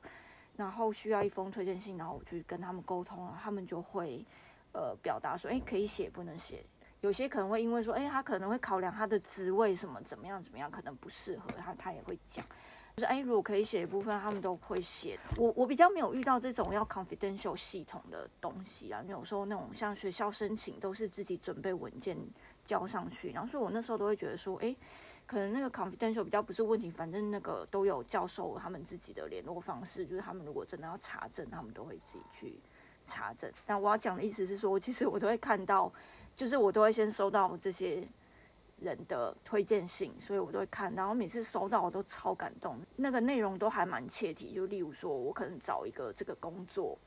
[0.55, 4.23] 然后需要一封推荐信，然后我去跟他们沟通了，他们就会
[4.73, 6.63] 呃表达说，哎可以写不能写。
[7.05, 12.43] 有些可能会因为说，哎，他可能会考量他的职位什么怎么样怎么样，可能不适合他，他也会讲，
[12.95, 15.19] 就是哎，如果可以写一部分，他们都会写。
[15.37, 22.17] 我我比较没有遇到这种要 confidential 系统的东西啊，有时候那种像学校申请都是自己准备文件
[22.65, 24.75] 交上去，然后所以我那时候都会觉得说，哎，
[25.27, 32.59] 可能那个 confidential 比较不是问题，反正那个都有教授他们自己的联络方式，就是他们如果真的要查证，他们都会自己去
[33.05, 33.51] 查证。
[33.63, 35.93] 但我要讲的意思是说，其实我都会看到。
[36.35, 38.07] 就是我都会先收到这些
[38.81, 44.53] 人的推荐信，所以我都会看，然后每次收到我都超感动，那个内容都还蛮切题。
[44.53, 46.97] 就例如说，我可能找一个这个工作，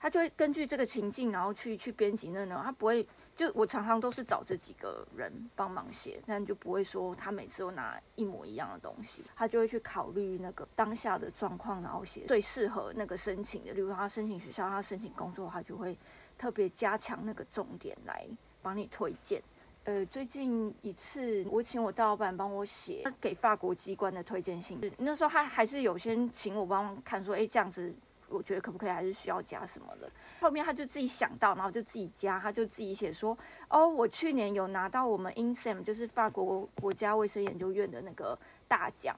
[0.00, 13.72] 他就会根据这个情境，然后去去编辑那呢，他不会就我常常都是找这几个人帮忙写，但就不会说他每次都拿一模一样的东西，他就会去考虑那个当下的状况，然后写最适合那个申请的。
[13.72, 15.98] 例如他申请学校，他申请工作，他就会
[16.38, 18.26] 特别加强那个重点来。
[18.62, 19.42] 帮你推荐，
[19.84, 27.94] 呃，最近一次我请我大老板帮我写给法国机关的推荐信，那时候他还是有先请我帮忙看说，哎，这样子
[28.28, 30.10] 我觉得可不可以，还是需要加什么的。
[30.40, 33.36] 后面他就自己想到，然后就自己加，他就自己写说，
[33.68, 39.16] 哦，我去年有拿到我们 INSEM，就是法国国家卫生研究院的那个大奖。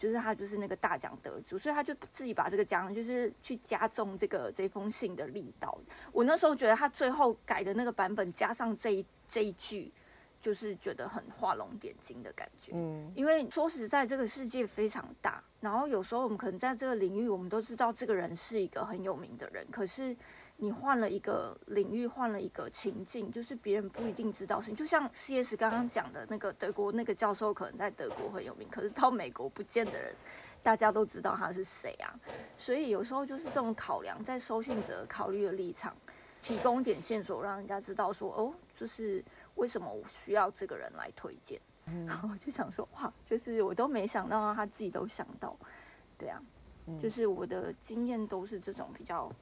[0.00, 5.78] 就是他就是那个大奖得主，所以他就自己把这个奖就是去加重这个这封信的力道。
[6.10, 9.92] 我那时候觉得他最后改的那个版本加上这一这一句，
[10.40, 12.72] 就是觉得很画龙点睛的感觉。
[12.74, 20.16] 嗯，因为说实在，这个世界非常大，然后有时候我们可能在这个领域，我们都知道这个人是一个很有名的人，可是。
[20.62, 24.76] 你换了一个领域，换了一个情境，就是别人不一定知道事情。
[24.76, 25.56] 就像 C.S.
[25.56, 30.14] 刚刚讲的那个德国那个教授，可能在德国很有名，可是到美国不见的人，
[30.62, 32.12] 大家都知道他是谁啊。
[32.58, 35.96] 所以有时候就是这种考量，在收信者考虑的立场，
[36.42, 41.58] 提供点线索，让人家知道说，哦，就是为什么我需要这个人来推荐。
[42.06, 45.56] 然后我就想说，哇，就是我都没想到，啊他自己都想到，
[46.18, 46.38] 对啊，
[47.00, 49.32] 就是我的经验都是这种比较。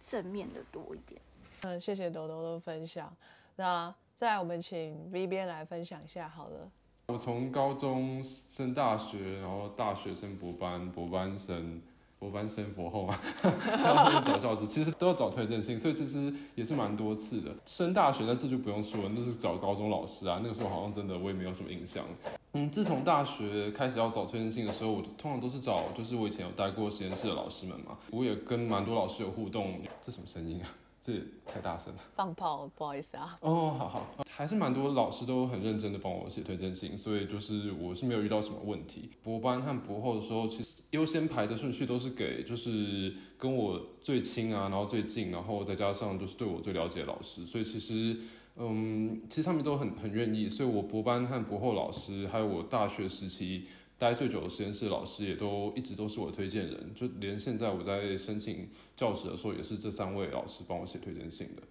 [0.00, 1.20] 正面的多一点。
[1.62, 3.14] 嗯，谢谢豆豆的分享。
[3.56, 6.70] 那再我们请 V 边来分享一下，好了。
[7.08, 11.80] 我从高中升大学，然后大学升博班，博班升
[12.18, 13.18] 博班升佛后嘛，
[14.24, 17.50] 找教师，其实都要找推荐信，所以其实也是蛮多次的。
[17.64, 22.04] 升大学那次就不用说了，那是找高中老师啊，那个时候好像真的我也没有什么印象。
[22.52, 27.96] 嗯，自从大学开始要找推荐信的时候，我通常都是找就是我以前有待过实验室的老师们嘛。
[28.10, 29.78] 我也跟蛮多老师有互动。
[30.00, 30.68] 这什么声音啊？
[31.00, 32.00] 这也太大声了。
[32.16, 33.38] 放炮，不好意思啊。
[33.40, 34.06] 哦，好好，
[34.38, 39.10] 还是蛮多老师都很认真的帮我写推荐信，所以就是我是没有遇到什么问题。
[39.20, 48.16] 博班和博后的时候，其实优先排的顺序都是给就是跟我最亲啊，然后最近，然后再加上就是对我最了解的老师，所以其实。
[48.60, 53.64] 嗯，其实他们都很很愿意，所以我博班和博后老师，还有我大学时期
[53.96, 61.62] 待最久的实验室老师，也都一直都是我推荐人，就连现在我在申请教职的时候，也是这三位老师帮我写推荐信的。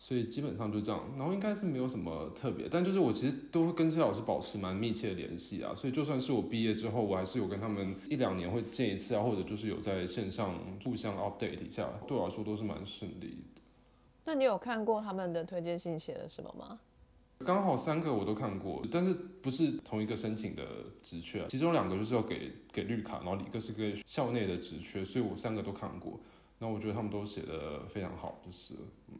[0.00, 13.62] 嗯，所以基本上就这样，然后应该是没有什么特别，但就是我其实都会跟这些老师保持蛮密切的联系啊，所以就算是我毕业之后，我还是有跟他们一两年会见一次啊，或者就是有在线上互相 update 一下，对我来说都是蛮顺利的。
[14.24, 16.80] 那你有看过他们的推荐信写了什么吗？
[17.44, 20.62] 刚好三个我都看过，但是不是同一个申请的
[21.02, 26.20] 职缺，其中两个就是要给给绿卡，然后一个是个校内的职缺，所以我三个都看过。
[26.58, 28.74] 那我觉得他们都写的非常好，就是
[29.08, 29.14] 嗯。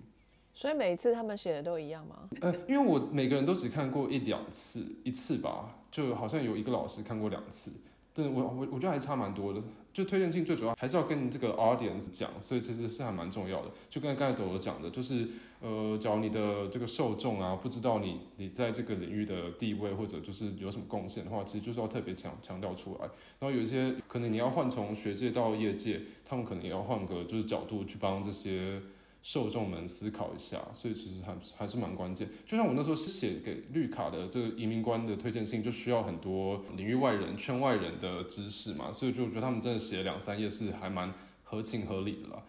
[0.61, 2.29] 所以每一次他们写的都一样吗？
[2.43, 7.71] 呃，因为我每个人都只看过一两次，一次吧，就好像有一个老师看过两次，
[8.13, 9.63] 但我我我觉得还差蛮多的。
[9.91, 13.71] 就推荐信最主要还是要跟你这个 audience 讲，所以其实是还蛮重要的。
[13.89, 15.27] 就跟刚才朵朵讲的，就是
[15.63, 23.09] 呃，假如你的这个受众啊，不知道你你在这个领域的地位或者就是有什么贡献的话，其实就是要特别强强调出来。
[23.39, 28.79] 然后有一些可能你要换从学界到业界，他们可能也要换个就是角度去帮这些。
[29.23, 32.27] 受众们思考一下，所以其实还还是蛮关键。
[32.47, 41.13] 就像我那时候是写给绿卡的这个移民官的推荐信，就需要很多领域外人、圈外人的知识嘛，所以就我觉得他们真的写两三页是还蛮
[41.45, 42.43] 合情合理的啦。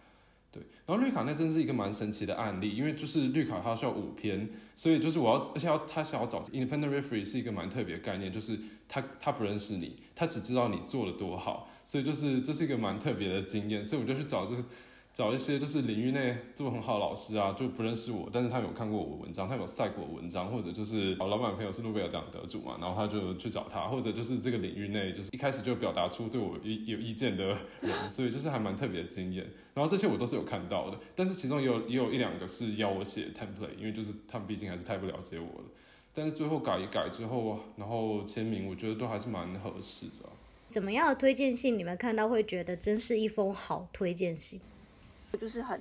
[0.50, 8.58] 对，然后绿卡那真是一个蛮神奇的案例，因为就是绿卡它需要五篇，所以就是我要，而且要他想要找 independent referee 是一个蛮特别的概念，就是
[8.88, 14.64] 他他不认识你，他只知道你做的多好，所以就是这是一个蛮特别的经验，所以我就去找这个。
[15.12, 29.46] 找一些就是领域内做很好的老师啊，就不认识我，但是他有看过我文章，他有晒过我文章，或者就是老板朋友是诺贝尔奖得主嘛，然后他就去找他，或者就是这个领域内就是一开始就表达出对我有意见的人，所以就是还蛮特别的经验。
[29.74, 35.68] 然后这些我都是有看到的，但是其中也有也有一两个是要我写 template，因为就是他们毕竟还是太不了解我了。
[36.14, 40.28] 但是最后改一改之后，然后签名，我觉得都还是蛮合适的。
[40.70, 44.58] 怎么样的推荐信你们看到会觉得真是一封好推荐信？
[45.40, 45.80] 就是很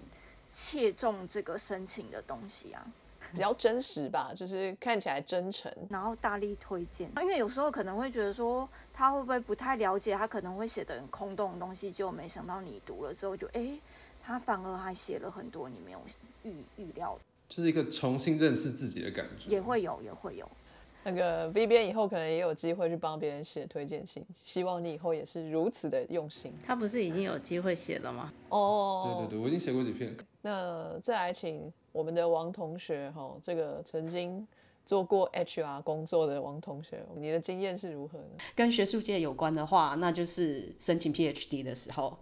[0.54, 2.86] 切中这个申请的东西啊，
[3.32, 7.10] 比较真实吧，就是看起来真诚，然后大力推荐。
[7.22, 13.80] 因为有时候可能会觉得说他会不会不太了解，他可能会写的很空洞的东西，就没想到你读了之后就哎，
[14.24, 16.02] 他反而还写了很多你没有
[16.44, 20.50] 预预料的，就是一个重新认识自己的感觉，也会有，也会有。
[21.04, 26.54] 那个 B 边以后可能也有机会去帮别人写推荐信，希望你以后也是如此的用心。
[26.64, 28.32] 他不是已经有机会写了吗？
[28.50, 30.16] 哦，对对对，我已经写过几篇。
[30.44, 34.48] 那再来请我们的王同学哈，这个曾经
[34.86, 38.26] 做过 HR 工作的王同学，你的经验是如何呢？
[38.56, 42.20] 跟学术界有关的话，那就是申请 PhD 的时候，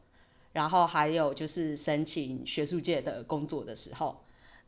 [0.54, 4.22] 然后还有就是申请学术界的工作的时候。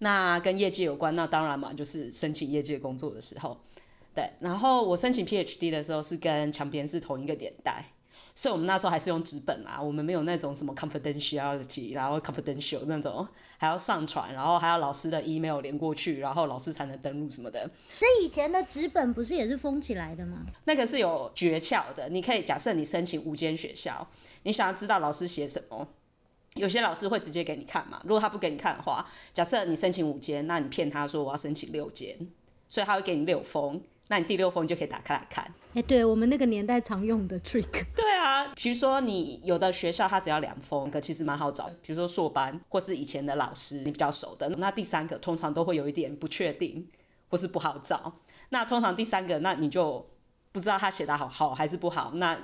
[0.04, 3.58] 那跟业界有关，那当然嘛，就是申请业界工作的时候。
[4.14, 7.86] 对，然后我申请 PhD 的时候是跟强编是同一个年代，
[8.36, 17.70] 所以我们那时候还是用纸本啊，我们没有那种什么 confidentiality，然后 confidential 那种还要上传，然后还要老师的 email 连过去，然后老师才能登录什么的。
[18.02, 20.46] 那以前的纸本不是也是封起来的吗？
[20.66, 24.10] 那个是有诀窍的，你可以假设你申请五间学校，
[24.44, 25.88] 你想要知道老师写什么，
[26.56, 32.18] 有些老师会直接给你看嘛，如果他不给你看的话，假设你申请五间，那你骗他说我要申请六间，
[32.68, 33.82] 所以他会给你六封。
[34.12, 35.54] 那你第六封就可以打开来看。
[35.74, 37.86] 哎，对我们那个年代常用的 trick。
[37.96, 41.70] 对啊，比如说你有的学校它只要两封，可其实蛮好找。
[41.82, 46.90] 比如说硕班或是以前的老师你比较熟的，那第三个通常都会有一点不确定
[47.30, 48.16] 或是不好找。
[48.50, 50.10] 那通常第三个，那你就
[50.52, 52.12] 不知道他写的好好还是不好。
[52.14, 52.38] 那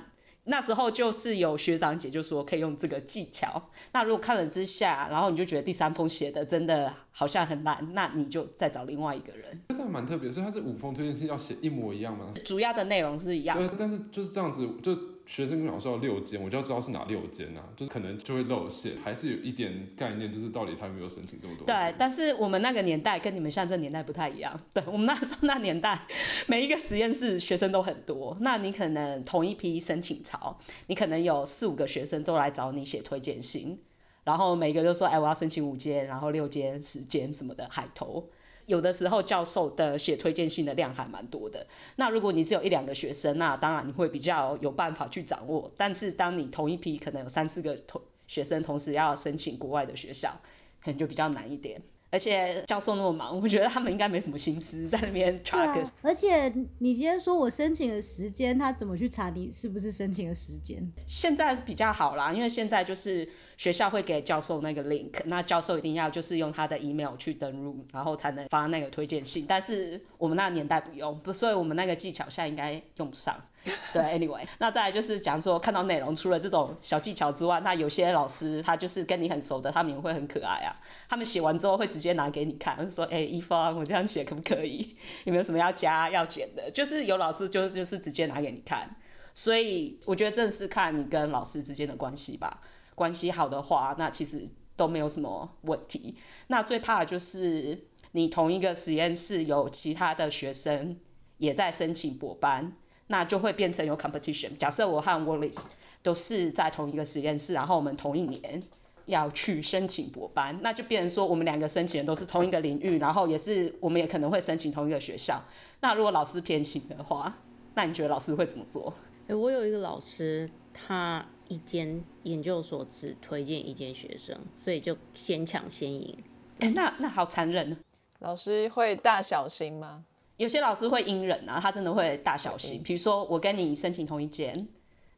[0.48, 3.70] 那时候就是有学长姐就说可以用这个技巧。
[3.92, 9.60] 那如果看了之下，然后你就觉得第三封写的真的好像很烂，那你就再找另外一个人。
[9.68, 12.32] 这样蛮特别，所以它是五封推荐信要写一模一样吗？
[12.44, 13.56] 主要的内容是一样。
[13.56, 14.96] 对，但是就是这样子就。
[15.28, 21.66] 学生跟我说要六间，我就要知道是哪六间啊，就是可能就会露馅，还是有一点概念，就是到底他有没有申请这么多。
[21.66, 24.58] 对，但是我们那个年代跟你们现在这年代不太一样。
[24.72, 26.06] 对，我们那时候那年代，
[26.46, 33.80] 每一个实验室学生都很多，那你可能同一批申请潮，你可能有四五个学生都来找你写推荐信，
[34.24, 38.30] 然后每个都说，哎，我要申请五间，然后六间、十间什么的海投。
[38.68, 41.66] 有的时候教授的写推荐信的量还蛮多的，
[41.96, 45.72] 那如果你只有一两个学生，那当然你会比较有办法去掌握。
[45.78, 50.38] 但是当你同一批可能有三四个同学生同时要申请国外的学校，
[50.84, 51.80] 可能就比较难一点。
[52.10, 55.86] 而且教授那么忙，我觉得他们应该没什么心思在那边 track。
[56.00, 56.48] 而且
[56.78, 60.90] 你今天说我申请的时间，他怎么去查你是不是申请的时间？
[61.06, 63.28] 现在比较好啦，因为现在就是
[63.58, 69.46] 学校会给教授那个 link，那教授一定要就是用他的 email 去登录，然后才能发那个推荐信。
[69.48, 73.42] 但是我们那个年代不用，不，所以我们那个技巧现在应该用不上。
[73.92, 80.76] 对，anyway，那再来就是讲说看到内容，除了这种小技巧之外，那有些老师他就是跟你很熟的，他们也会很可爱啊。
[81.08, 84.96] 他们写完之后会直接拿给你看，说，哎，一方，我这样写可不可以？
[85.24, 86.70] 有没有什么要加要减的？
[86.70, 88.94] 就是有老师就就是直接拿给你看。
[89.34, 92.60] 所以我觉得正是看你跟老师之间的关系吧。
[92.98, 94.46] 关系好的话，那其实
[94.76, 96.16] 都没有什么问题。
[96.48, 100.98] 那最怕的就是你同一个实验室有其他的学生
[101.38, 102.74] 也在申请博班。
[103.10, 104.58] 那就会变成有 competition。
[104.58, 105.68] 假设我和 Wallace
[106.02, 108.64] 都是在同一个实验室，然后我们同一年
[109.06, 115.42] 要去申请博班，那就变成说我们两个申请人都是同一个领域，然后也是我们也可能会申请同一个学校。
[115.80, 117.38] 那如果老师偏心的话，
[117.74, 118.92] 那你觉得老师会怎么做？
[119.28, 126.16] 哎、我有一个老师，他一间研究所只推荐一间学生，所以就先抢先赢。
[126.60, 127.76] 哎、那那好残忍啊。
[128.20, 130.04] 老师会大小心吗？
[130.36, 132.82] 有些老师会因人啊，他真的会大小心。
[132.84, 134.68] 比如说，我跟你申请同一间，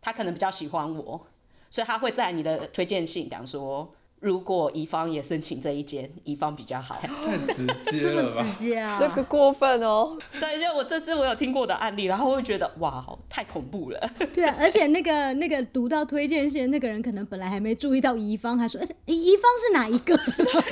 [0.01, 1.27] 他可能比较喜欢我，
[1.71, 6.97] 所以他会在你的推荐信讲说，如果乙方也申请这一间，乙方比较好。
[7.01, 8.47] 太直接了吧？
[8.57, 10.17] 接啊这个过分哦。
[10.39, 14.11] 对，就我这是我有听过的案例，然后会觉得哇，太恐怖了。
[14.35, 20.15] 对啊，而且那个那个读到推荐信那个人，可能本来还没注意到乙方，还说，哎、乙方是哪一个？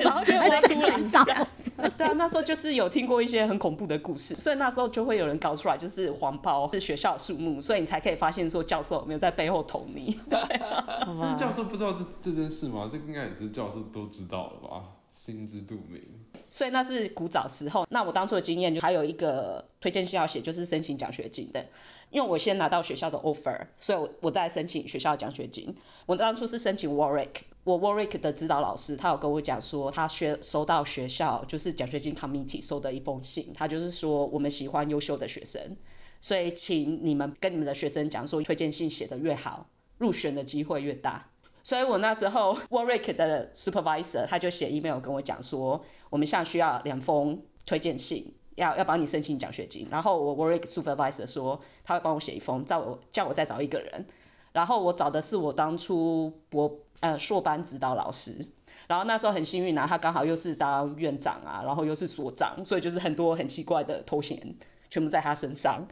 [0.03, 0.99] 然后就就会挖出来找。
[0.99, 1.49] 一下。
[1.96, 10.18] 对啊，那时候就是有听过一些很恐怖的故事，所以那时候就会有人搞出来，就是黄包是学校的数目，所以你才可以发现说教授有没有在背后捅你。
[10.28, 11.34] 对啊，好那？
[11.34, 12.90] 教授不知道这这件事吗？
[12.92, 14.84] 这个应该也是教授都知道了吧？
[15.12, 16.03] 心知肚明。
[16.49, 17.86] 所以那是古早时候。
[17.91, 21.66] 那我当初的经验就还有一个推荐信要写，就是申请奖学金的。
[22.11, 25.76] 因为我先拿到学校的 offer，所以我我在申请学校奖学金。
[26.07, 35.76] 我当初是申请 Warwick，我 Warwick 的指导老师他有跟我讲说，他学收到学校就是奖学金 committee 收的一封信，他就是说我们喜欢优秀的学生，
[36.22, 39.68] 所以请你们跟你们的学生讲说，推荐信写的越好，
[39.99, 41.28] 入选的机会越大。
[41.69, 49.87] 所以我那时候 Warwick 的 supervisor 他就写 email 跟我讲说，我们现在需要两封推荐信，要要帮你申请奖学金。
[49.91, 54.07] 然后我 Warwick supervisor 说他会帮我写一封，叫我叫我再找一个人。
[54.53, 58.49] 然后我找的是我当初博呃硕班指导老师，
[58.87, 64.57] 然后那时候很幸运啊，他刚好又是当院长啊，然后又是所长，所以就是很多很奇怪的头衔
[64.89, 65.89] 全部在他身上。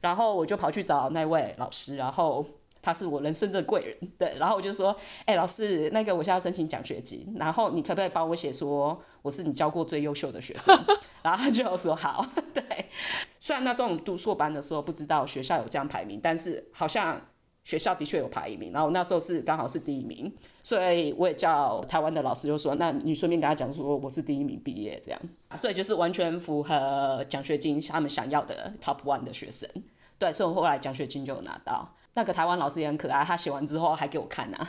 [0.00, 2.46] 然后我就跑去找那位老师，然后
[2.82, 10.78] 他是我人生的贵人，对，然后我就说，哎、老师，那个我现在要申请奖学金，然后你可不可以帮我写说我是你教过最优秀的学生？
[11.22, 12.86] 然后他就说好，对，
[13.38, 17.26] 虽然那时候我们读硕班的时候不知道学校有这样排名，但是好像
[17.62, 25.20] 学校的确有排一名，然后那时候是刚好是第一名，所以我也叫台湾的老师就说，那你顺便跟他讲说我是第一名毕业这样，
[25.58, 29.68] 所以就是完全符合奖学金他们想要的 top one 的学生。
[30.20, 31.96] 对，所以我后来奖学金就有拿到。
[32.14, 34.68] 那个台湾老师也很可爱，他写完之后还给我看啊，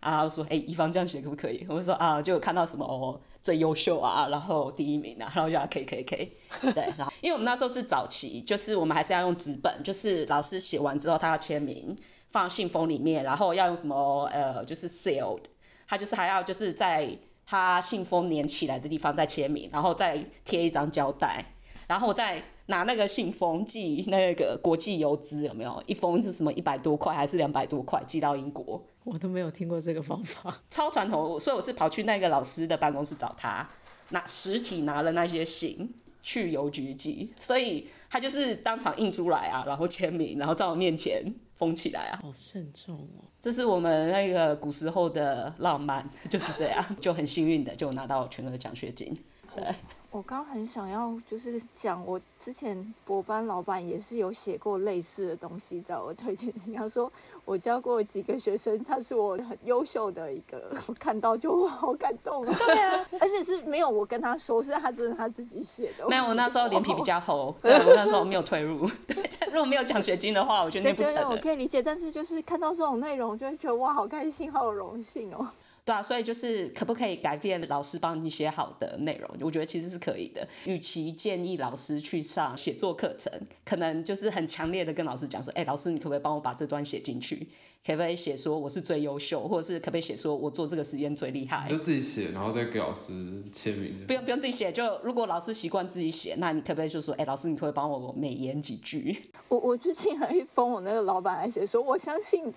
[0.00, 1.66] 啊，他说，哎、一方这样写可不可以？
[1.68, 6.30] 我就说啊，就有看到什么、哦、最优秀啊，然后第一名啊，然后就要可以可以可以，
[6.72, 11.96] 对，然后因为我们那时候是早期，就是我们还是要用纸本，就是老师写完之后他要签名，
[12.30, 15.44] 放信封里面，然后要用什么呃，就是 sealed，
[15.88, 21.46] 他就是还要就是在他信封粘起来的地方再签名，然后再贴一张胶带，
[21.88, 25.82] 然后再拿那个信封寄那个国际邮资有没有？
[25.86, 28.86] 一封是什么一百多块还是两百多块寄到英国？
[29.04, 30.62] 我都没有听过这个方法。
[30.70, 33.70] 超传统，所以我是跑去那个老师的办公室找他，
[34.08, 42.20] 拿实体拿了那些信去邮局寄，所以他就是当场印出来啊，然后签名，然后在我面前封起来啊。
[42.22, 43.28] 好慎重哦。
[43.40, 49.18] 这是我们那个古时候的浪漫，就是这样，就很幸运的就拿到全额奖学金。
[49.54, 49.74] 对，
[50.14, 57.12] 我刚很想要就是讲，我之前博班老板也是有写过类似的东西在我推荐信，他说
[57.44, 62.56] 我教过几个学生，他是我很优秀的一个，我看到就哇好感动啊！
[62.56, 66.08] 对啊，而且是没有我跟他说，是他真的他自己写的。
[66.08, 68.88] 没有，我那时候脸皮比较厚，对我那时候没有退入。
[69.08, 69.16] 对，
[69.50, 71.30] 如果没有奖学金的话，我就对对不成了。
[71.30, 75.44] 我可以理解，但是就是看到这种内容，就会觉得哇，好开心，好有荣幸哦。
[75.84, 79.30] 对啊，所以就是可不可以改变老师帮你写好的内容？
[79.40, 80.48] 我觉得其实是可以的。
[80.64, 83.32] 与其建议老师去上写作课程，
[83.66, 87.48] 可能就是很强烈的跟老师讲说，哎，老师你可不可以帮我把这段写进去？
[87.86, 91.76] 可不可以写说我是最优秀，或者是可不可以写说我做这个实验最厉害就？
[91.76, 93.12] 自己写，然后再给老师
[93.52, 94.06] 签名。
[94.06, 99.20] 不用不用自己写，就如果老师习惯自己写，那你可不可以就说，哎，老师你可不可以帮我美言几句？
[99.48, 102.50] 我我最近还封我那个老板来写说，我相信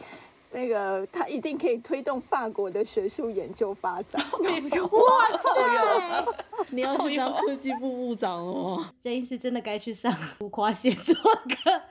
[0.52, 4.22] 那个他一定可以推动法国的学术研究发展。
[4.32, 4.40] 我
[4.70, 6.26] 就哇塞！
[6.70, 8.86] 你要去当科技部部长哦。
[9.00, 11.82] 这一次真的该去上浮夸写作课。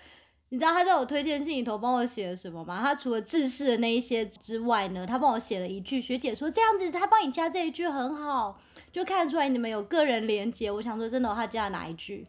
[0.49, 2.81] 你知道他在我推荐信里头帮我写了什么吗？
[2.81, 8.57] 他除了制式的那一些之外呢，他帮我写了一句，学姐说这样子，他帮你加这一句很好，
[8.93, 10.71] 就看出来你们有个人连接。
[10.71, 12.25] 我想说，真的、哦，他加了哪一句？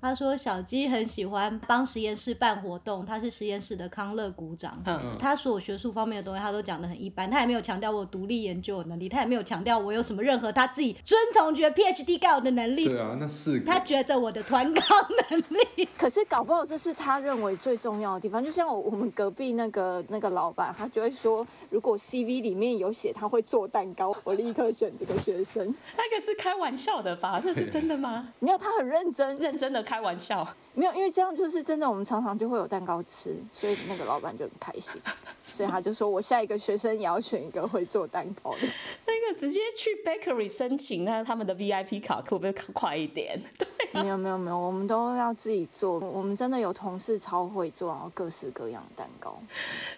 [0.00, 4.80] 他说小鸡很喜欢帮实验室办活动，他是实验室的康乐股长。
[4.86, 12.86] 嗯他所有学术方面的东西，他都讲得很一般，他也没有强调我独立研究的能力，他也没有强调我有什么任何他自己遵从觉得 PhD 该有的能力。
[12.86, 14.84] 对啊，那四他觉得我的团纲
[15.30, 15.38] 能
[15.76, 18.42] 力， 可是搞不好这是他认为最重要的地方。
[18.42, 25.74] 就像我我们隔壁那个那个老板，他就会说，如果 CV 里面有写他会做蛋糕，我立刻选这个学生。
[25.96, 27.40] 那个是开玩笑的吧？
[27.44, 28.32] 那是真的吗？
[28.40, 29.36] 没有，他很认真。
[29.36, 30.46] 认真的开玩笑。
[30.72, 35.02] 没有，因为这样就是真的，我们常常就会有蛋糕吃，所以那个老板就很开心，
[35.42, 38.58] 所以他就说我下一个学生也要选一个会做蛋糕的。
[39.04, 43.42] 那个直接去 bakery 申请，那他们的 VIP 卡可不可以快一点？
[43.92, 45.98] 没有没有没有，我们都要自己做。
[45.98, 49.36] 我们真的有同事超会做，然后各式各样的蛋糕。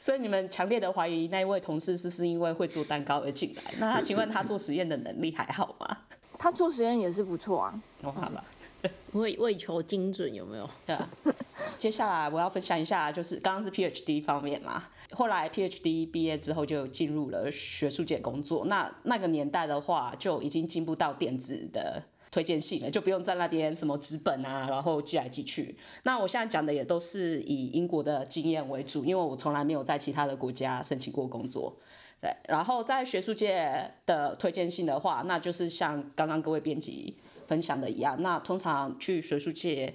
[0.01, 3.62] 所以你们强烈的怀疑那一位同事是不是因为会做蛋糕而进来？
[3.78, 5.99] 那他请问他做实验的能力还好吗？
[6.38, 7.82] 他做实验也是不错啊。
[8.01, 8.43] 哦，好了。
[9.12, 10.68] 为为求精准有没有？
[10.87, 11.09] 对啊。
[11.78, 18.64] 接下来我要分享一下，就是刚刚是 PhD 方面嘛，后来 PhD 毕业之后就进入了学术界工作。
[18.66, 25.76] 那那个年代的话，就已经进步到电子的推荐信了，就不用在那边什么纸本啊，然后寄来寄去。
[26.03, 31.76] 那我现在讲的也都是以英国的经验为主，因为我从来没有在其他的国家申请过工作。
[32.20, 37.16] 对，然后在学术界的推荐信的话，那就是像刚刚各位编辑。
[37.47, 39.95] 分享的一样，那通常去学术界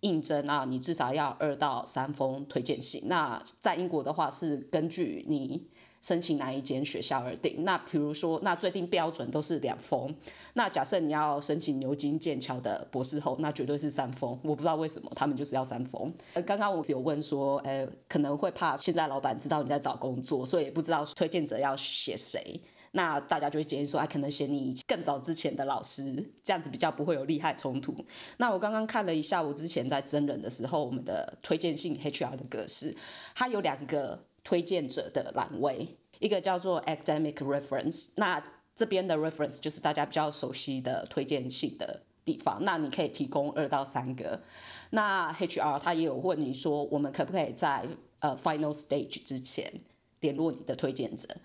[0.00, 3.02] 应征啊，你至少要二到三封推荐信。
[3.06, 5.66] 那在英国的话是根据你
[6.02, 7.64] 申请哪一间学校而定。
[7.64, 10.14] 那比如说，那最低标准都是两封。
[10.52, 14.38] 那假设你要申请牛津、剑桥的博士后，那绝对是三封。
[14.44, 16.14] 我不知道为什么他们就是要三封。
[16.34, 22.60] 呃刚刚我有问说，呃，可能会怕现在老板知道你在找工作，所以不知道推荐者要写谁。
[22.96, 28.06] 那大家就会建议说，哎，可能写你更早之前的老师，这样子比较不会有利害冲突。
[28.38, 32.96] 那我刚刚看了一下，我之前在真人的时候，我们的推荐信 HR 的格式，
[33.34, 35.88] 它有两个推荐者的栏位，
[36.20, 38.42] 一个叫做 academic reference，那
[38.74, 44.40] 这边的 reference 就是大家比较熟悉的推荐信的地方，那你可以提供二到三个。
[44.88, 47.86] 那 HR 他也有问你说，我们可不可以在
[48.20, 49.80] 呃 final stage 之前
[50.20, 51.36] 联络你的推荐者？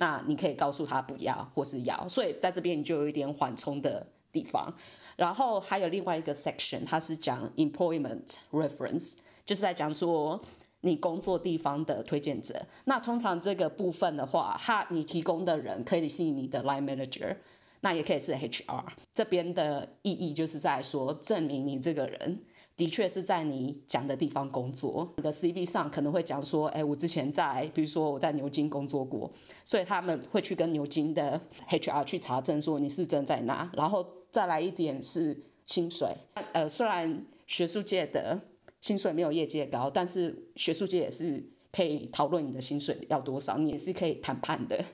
[0.00, 4.72] 那你可以告诉他不要或是要，所以在这边你就有一点缓冲的地方。
[5.16, 10.40] 然后还有另外一个 section，它是讲 employment reference，就是在讲说
[10.80, 12.64] 你工作地方的推荐者。
[12.86, 17.36] 那通常这个部分的话，他你提供的人可以是你的 line manager，
[17.82, 18.84] 那也可以是 HR。
[19.12, 22.40] 这边的意义就是在说证明你这个人。
[22.80, 29.32] 的确是在你讲的地方工作，你的 CV 上可能会讲说，哎，我之前在，比如说我在牛津工作过，
[29.66, 36.16] 所以他们会去跟牛津的 HR 去查证说你是真在哪，然后再来一点是薪水，
[36.54, 38.40] 呃，虽然学术界的
[38.80, 44.86] 薪水没有业界高，但是学术界也是可以讨论你的薪水要多少，你也是可以谈判的，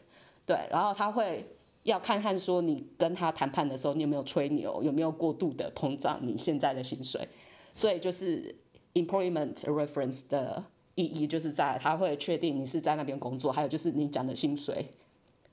[0.45, 1.47] 对，然后他会
[1.85, 7.29] 要看看说你跟他谈判的时候，你有没有吹牛，有没有过度的膨胀你现在的薪水。
[7.77, 8.57] 所以就是
[8.95, 10.65] employment reference 的
[10.97, 14.87] 意义，就是在他会确定你是在那边工作，还有就是你讲的薪水，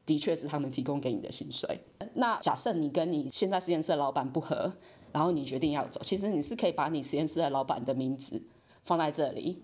[0.06, 1.82] 的确是他们提供给你的薪水。
[2.14, 4.74] 那假设你跟你现在实验室的老板不合，
[5.12, 8.42] 然后你决定要走，其实你是可以把你实验室的老板的名字
[8.84, 9.62] 放在这里，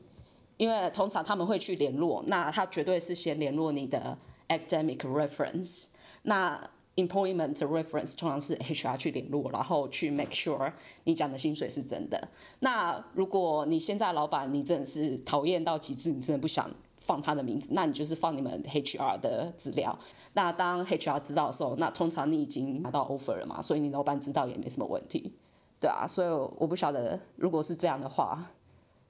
[0.58, 4.18] 因为通常他们会去联络，那他绝对是先联络你的
[4.50, 5.88] academic reference。
[6.22, 6.70] 那
[7.08, 10.74] employment reference 通常是 HR 去联络，然后去 make sure
[11.04, 12.28] 你讲的薪水是真的。
[12.60, 20.00] 那如果你现在老板你真的是讨厌到极致，你真的不想放他的名字，那你就是放你们 HR 的资料。
[20.34, 25.34] 那当 HR 知道的时候，那通常你已经拿到 offer 了嘛，所以你老板知道也没什么问题，
[25.80, 26.08] 对啊。
[26.08, 26.28] 所以
[26.58, 28.52] 我不晓得，如果是这样的话，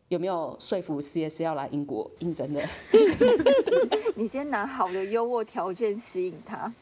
[0.08, 2.68] 有没有说服 CS 要来英国应征的？
[4.16, 6.74] 你先拿好的优渥条件吸引他。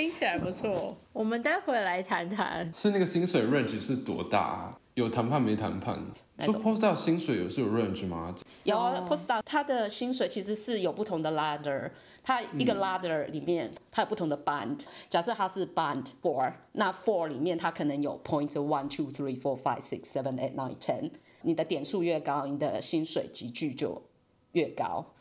[0.00, 2.72] 听起来不错，我们待会来谈谈。
[2.72, 4.70] 是那个薪水 range 是多大？
[4.94, 5.98] 有谈判没谈判？
[6.38, 8.34] 说 postdoc 薪水有是有 range 吗？
[8.64, 11.90] 有 postdoc 它的薪水其实是有不同的 ladder，
[12.22, 14.86] 它一个 ladder 里面它有不同的 band。
[15.10, 21.10] 假设它是 band four，那 four 里面它可能有 point one two three four five six seven eight nine ten。
[21.42, 24.04] 你的点数越高，你的薪水集聚就
[24.52, 25.12] 越高。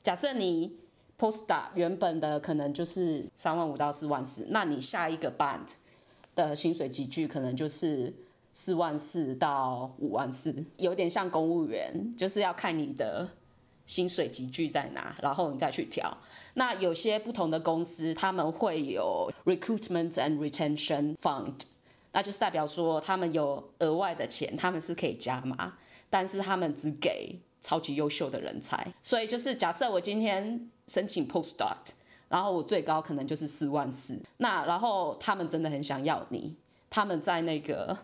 [0.00, 0.76] 假设你
[1.18, 5.72] Postdoc 原本的可能就是三万五到四万四，那你下一个 band
[6.36, 8.14] 的薪水集聚可能就是
[8.52, 13.30] 四万四到五万四，有点像公务员，就是要看你的
[13.86, 16.18] 薪水集聚在哪，然后你再去调。
[16.54, 21.54] 那有些不同的公司他们会有 recruitment and retention fund，
[22.12, 25.74] 那就是代表说他们有额外的钱，他们是可以加码，
[26.10, 28.92] 但是他们只给超级优秀的人才。
[29.02, 31.76] 所以就是假设我今天申请 postdoc，
[32.28, 36.56] 然后我最高可能就是四万四，那然后他们真的很想要你，
[36.90, 37.98] 他们在那个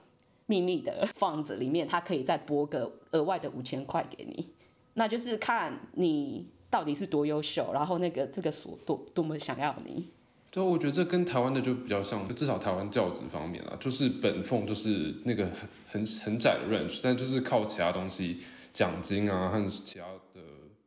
[0.47, 4.49] 秘密的房子里面，他可以再拨个额外的五千块给你，
[4.95, 10.09] 那就是看你到底是多优秀，然后那个这个所多多么想要你。
[10.51, 18.39] 对，我觉得这跟台湾的就比较像，至少台湾教职方面啊，就是本俸就是那个很很很窄的 range，但就是靠其他东西，
[18.75, 20.43] 奖金啊和其他的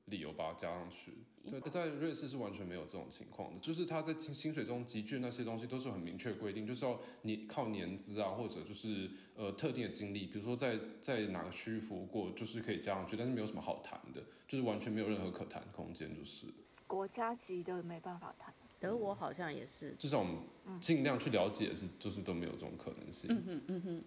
[0.06, 1.14] 理由把它加上去。
[1.50, 16.48] 对，在瑞士是完全没有这种情况的，就是他在薪薪水中集聚那些东西都是很明确规定，就是要你靠年资啊，或者就是呃特定的经历，比如说在在哪个区域服务过，就是可以加上去，但是没有什么好谈的，就是完全没有任何可谈空间，就是。
[16.86, 18.54] 国家级的没办法谈。
[18.80, 20.38] 德国好像也是，至少我们
[20.80, 23.28] 尽量去了解是，就是都没有这种可能性。
[23.32, 24.04] 嗯哼嗯哼，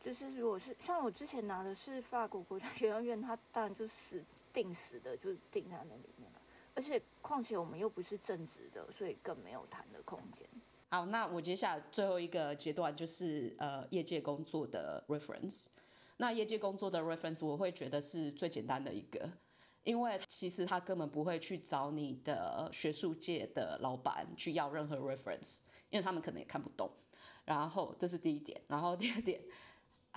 [0.00, 6.40] 就是如果是像我之前拿的是法国国家 学院院，它当然就死定死的，就是定在那里面了。
[6.74, 10.46] 而且况且我们又不是正职的，所以更没有谈的空间。
[10.88, 15.68] 好，那我接下来最后一个阶段就是呃业界工作的 reference。
[16.16, 19.30] 那业界工作的 reference 我会觉得是最简单的一个，
[19.84, 26.90] 因为其实他根本不会去找你的学术界的老板去要任何 reference，因为他们可能也看不懂。
[27.44, 29.40] 然后这是第一点，然后第二点，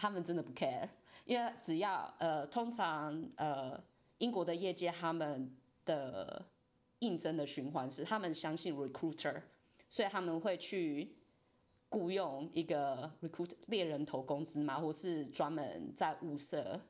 [0.03, 0.89] 他们真的不 care，
[1.23, 3.81] 因为只要呃通常呃
[4.17, 6.45] 英国的业界他们的
[6.99, 9.43] 应征的循环是他们相信 recruiter，
[9.89, 11.15] 所以他们会去
[11.87, 16.81] 雇佣一个 recruit 猎人头公司嘛，或是专门在物色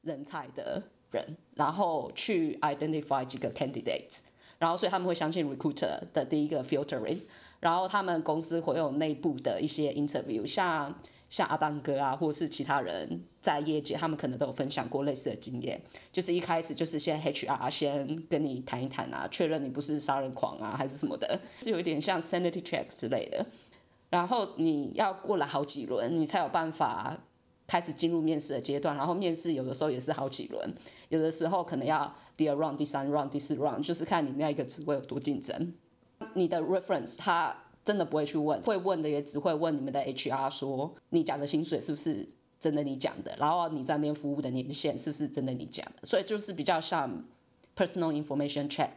[0.00, 4.20] 人才的人，然后去 identify 几个 candidate，
[4.60, 7.20] 然后所以他们会相信 recruiter 的第一个 filtering，
[7.58, 11.00] 然后他们公司会有内部的一些 interview，像
[11.32, 15.80] 像阿当哥啊，或是其他人在业界，他们可能都有分享过类似的经验，
[16.12, 23.46] 就是一开始就是先 HR 先跟你谈一谈啊，确认你不是杀人狂啊，还是什么的，是有一点像 sanity checks 之类的。
[24.10, 27.20] 然后你要过了好几轮，你才有办法
[27.66, 28.98] 开始进入面试的阶段。
[28.98, 30.74] 然后面试有的时候也是好几轮，
[31.08, 35.72] 有的时候可能要第二 round、第三 round、第四 round，就是看你那一个职位有多竞争。
[36.34, 42.28] 你的 reference 他真的不会去问，会问的也只会问你们的 HR 说你讲的薪水是不是
[42.60, 47.24] 真的你讲的，然后你在那边服务的年限是不是真的你讲的，所以就是比较像
[47.76, 48.90] personal information check。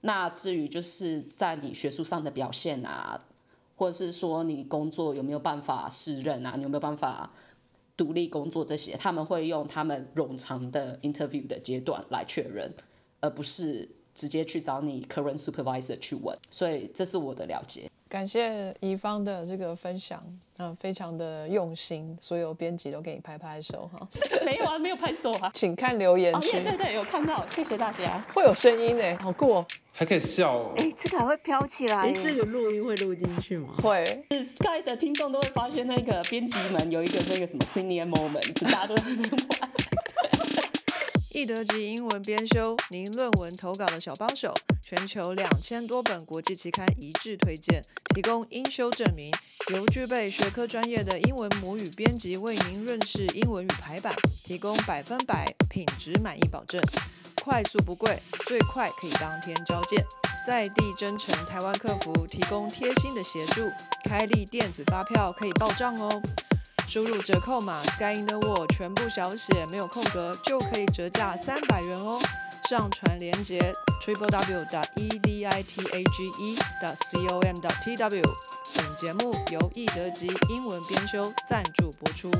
[0.00, 3.24] 那至于就是在你学术上的表现啊，
[3.76, 7.32] 或者是说你工作有没有办法胜任啊，你有没有办法
[7.96, 12.74] 独立工作这些，他们会用他们冗长的 interview 的阶段来确认，
[13.20, 16.38] 而不是直接去找你 current supervisor 去问。
[16.50, 17.90] 所以这是我的了解。
[18.08, 20.22] 感谢怡芳的这个分享，
[20.58, 24.08] 嗯、非常的用心，所有编辑都给你拍拍手哈，
[24.46, 25.50] 没有啊，没有拍手啊。
[25.52, 28.24] 请看留言哦，区，对对对，有看到，谢谢大家。
[28.32, 32.12] 会有声音呢，好酷哦，还可以笑，哎，这个还会飘起来。
[32.12, 33.74] 这个录音会录进去吗？
[33.82, 34.24] 会。
[34.44, 39.70] Sky 的听众都会发现那个编辑们有一个那个什么 senior moment，大家都在那边玩。
[41.36, 47.82] 易德级英文编修，您论文投稿的小帮手，全球两千多本国际期刊一致推荐，
[48.14, 49.30] 提供英修证明，
[49.70, 56.80] 由具备学科专业的英文母语编辑为您润饰英文与排版，提供百分百品质满意保证，
[57.44, 60.02] 快速不贵，最快可以当天交件，
[60.46, 63.70] 在地真诚台湾客服提供贴心的协助，
[64.08, 66.22] 开立电子发票可以报账哦。
[66.88, 72.18] 输入折扣码 Sky in the World 全部小写没有空格，就可以折价三百元哦。
[72.68, 73.58] 上传链接
[74.02, 74.64] triple w
[74.94, 76.56] e d i t a g e
[76.96, 78.22] c o m t w。
[78.74, 82.30] 本节目由易德吉英文编修赞助播出。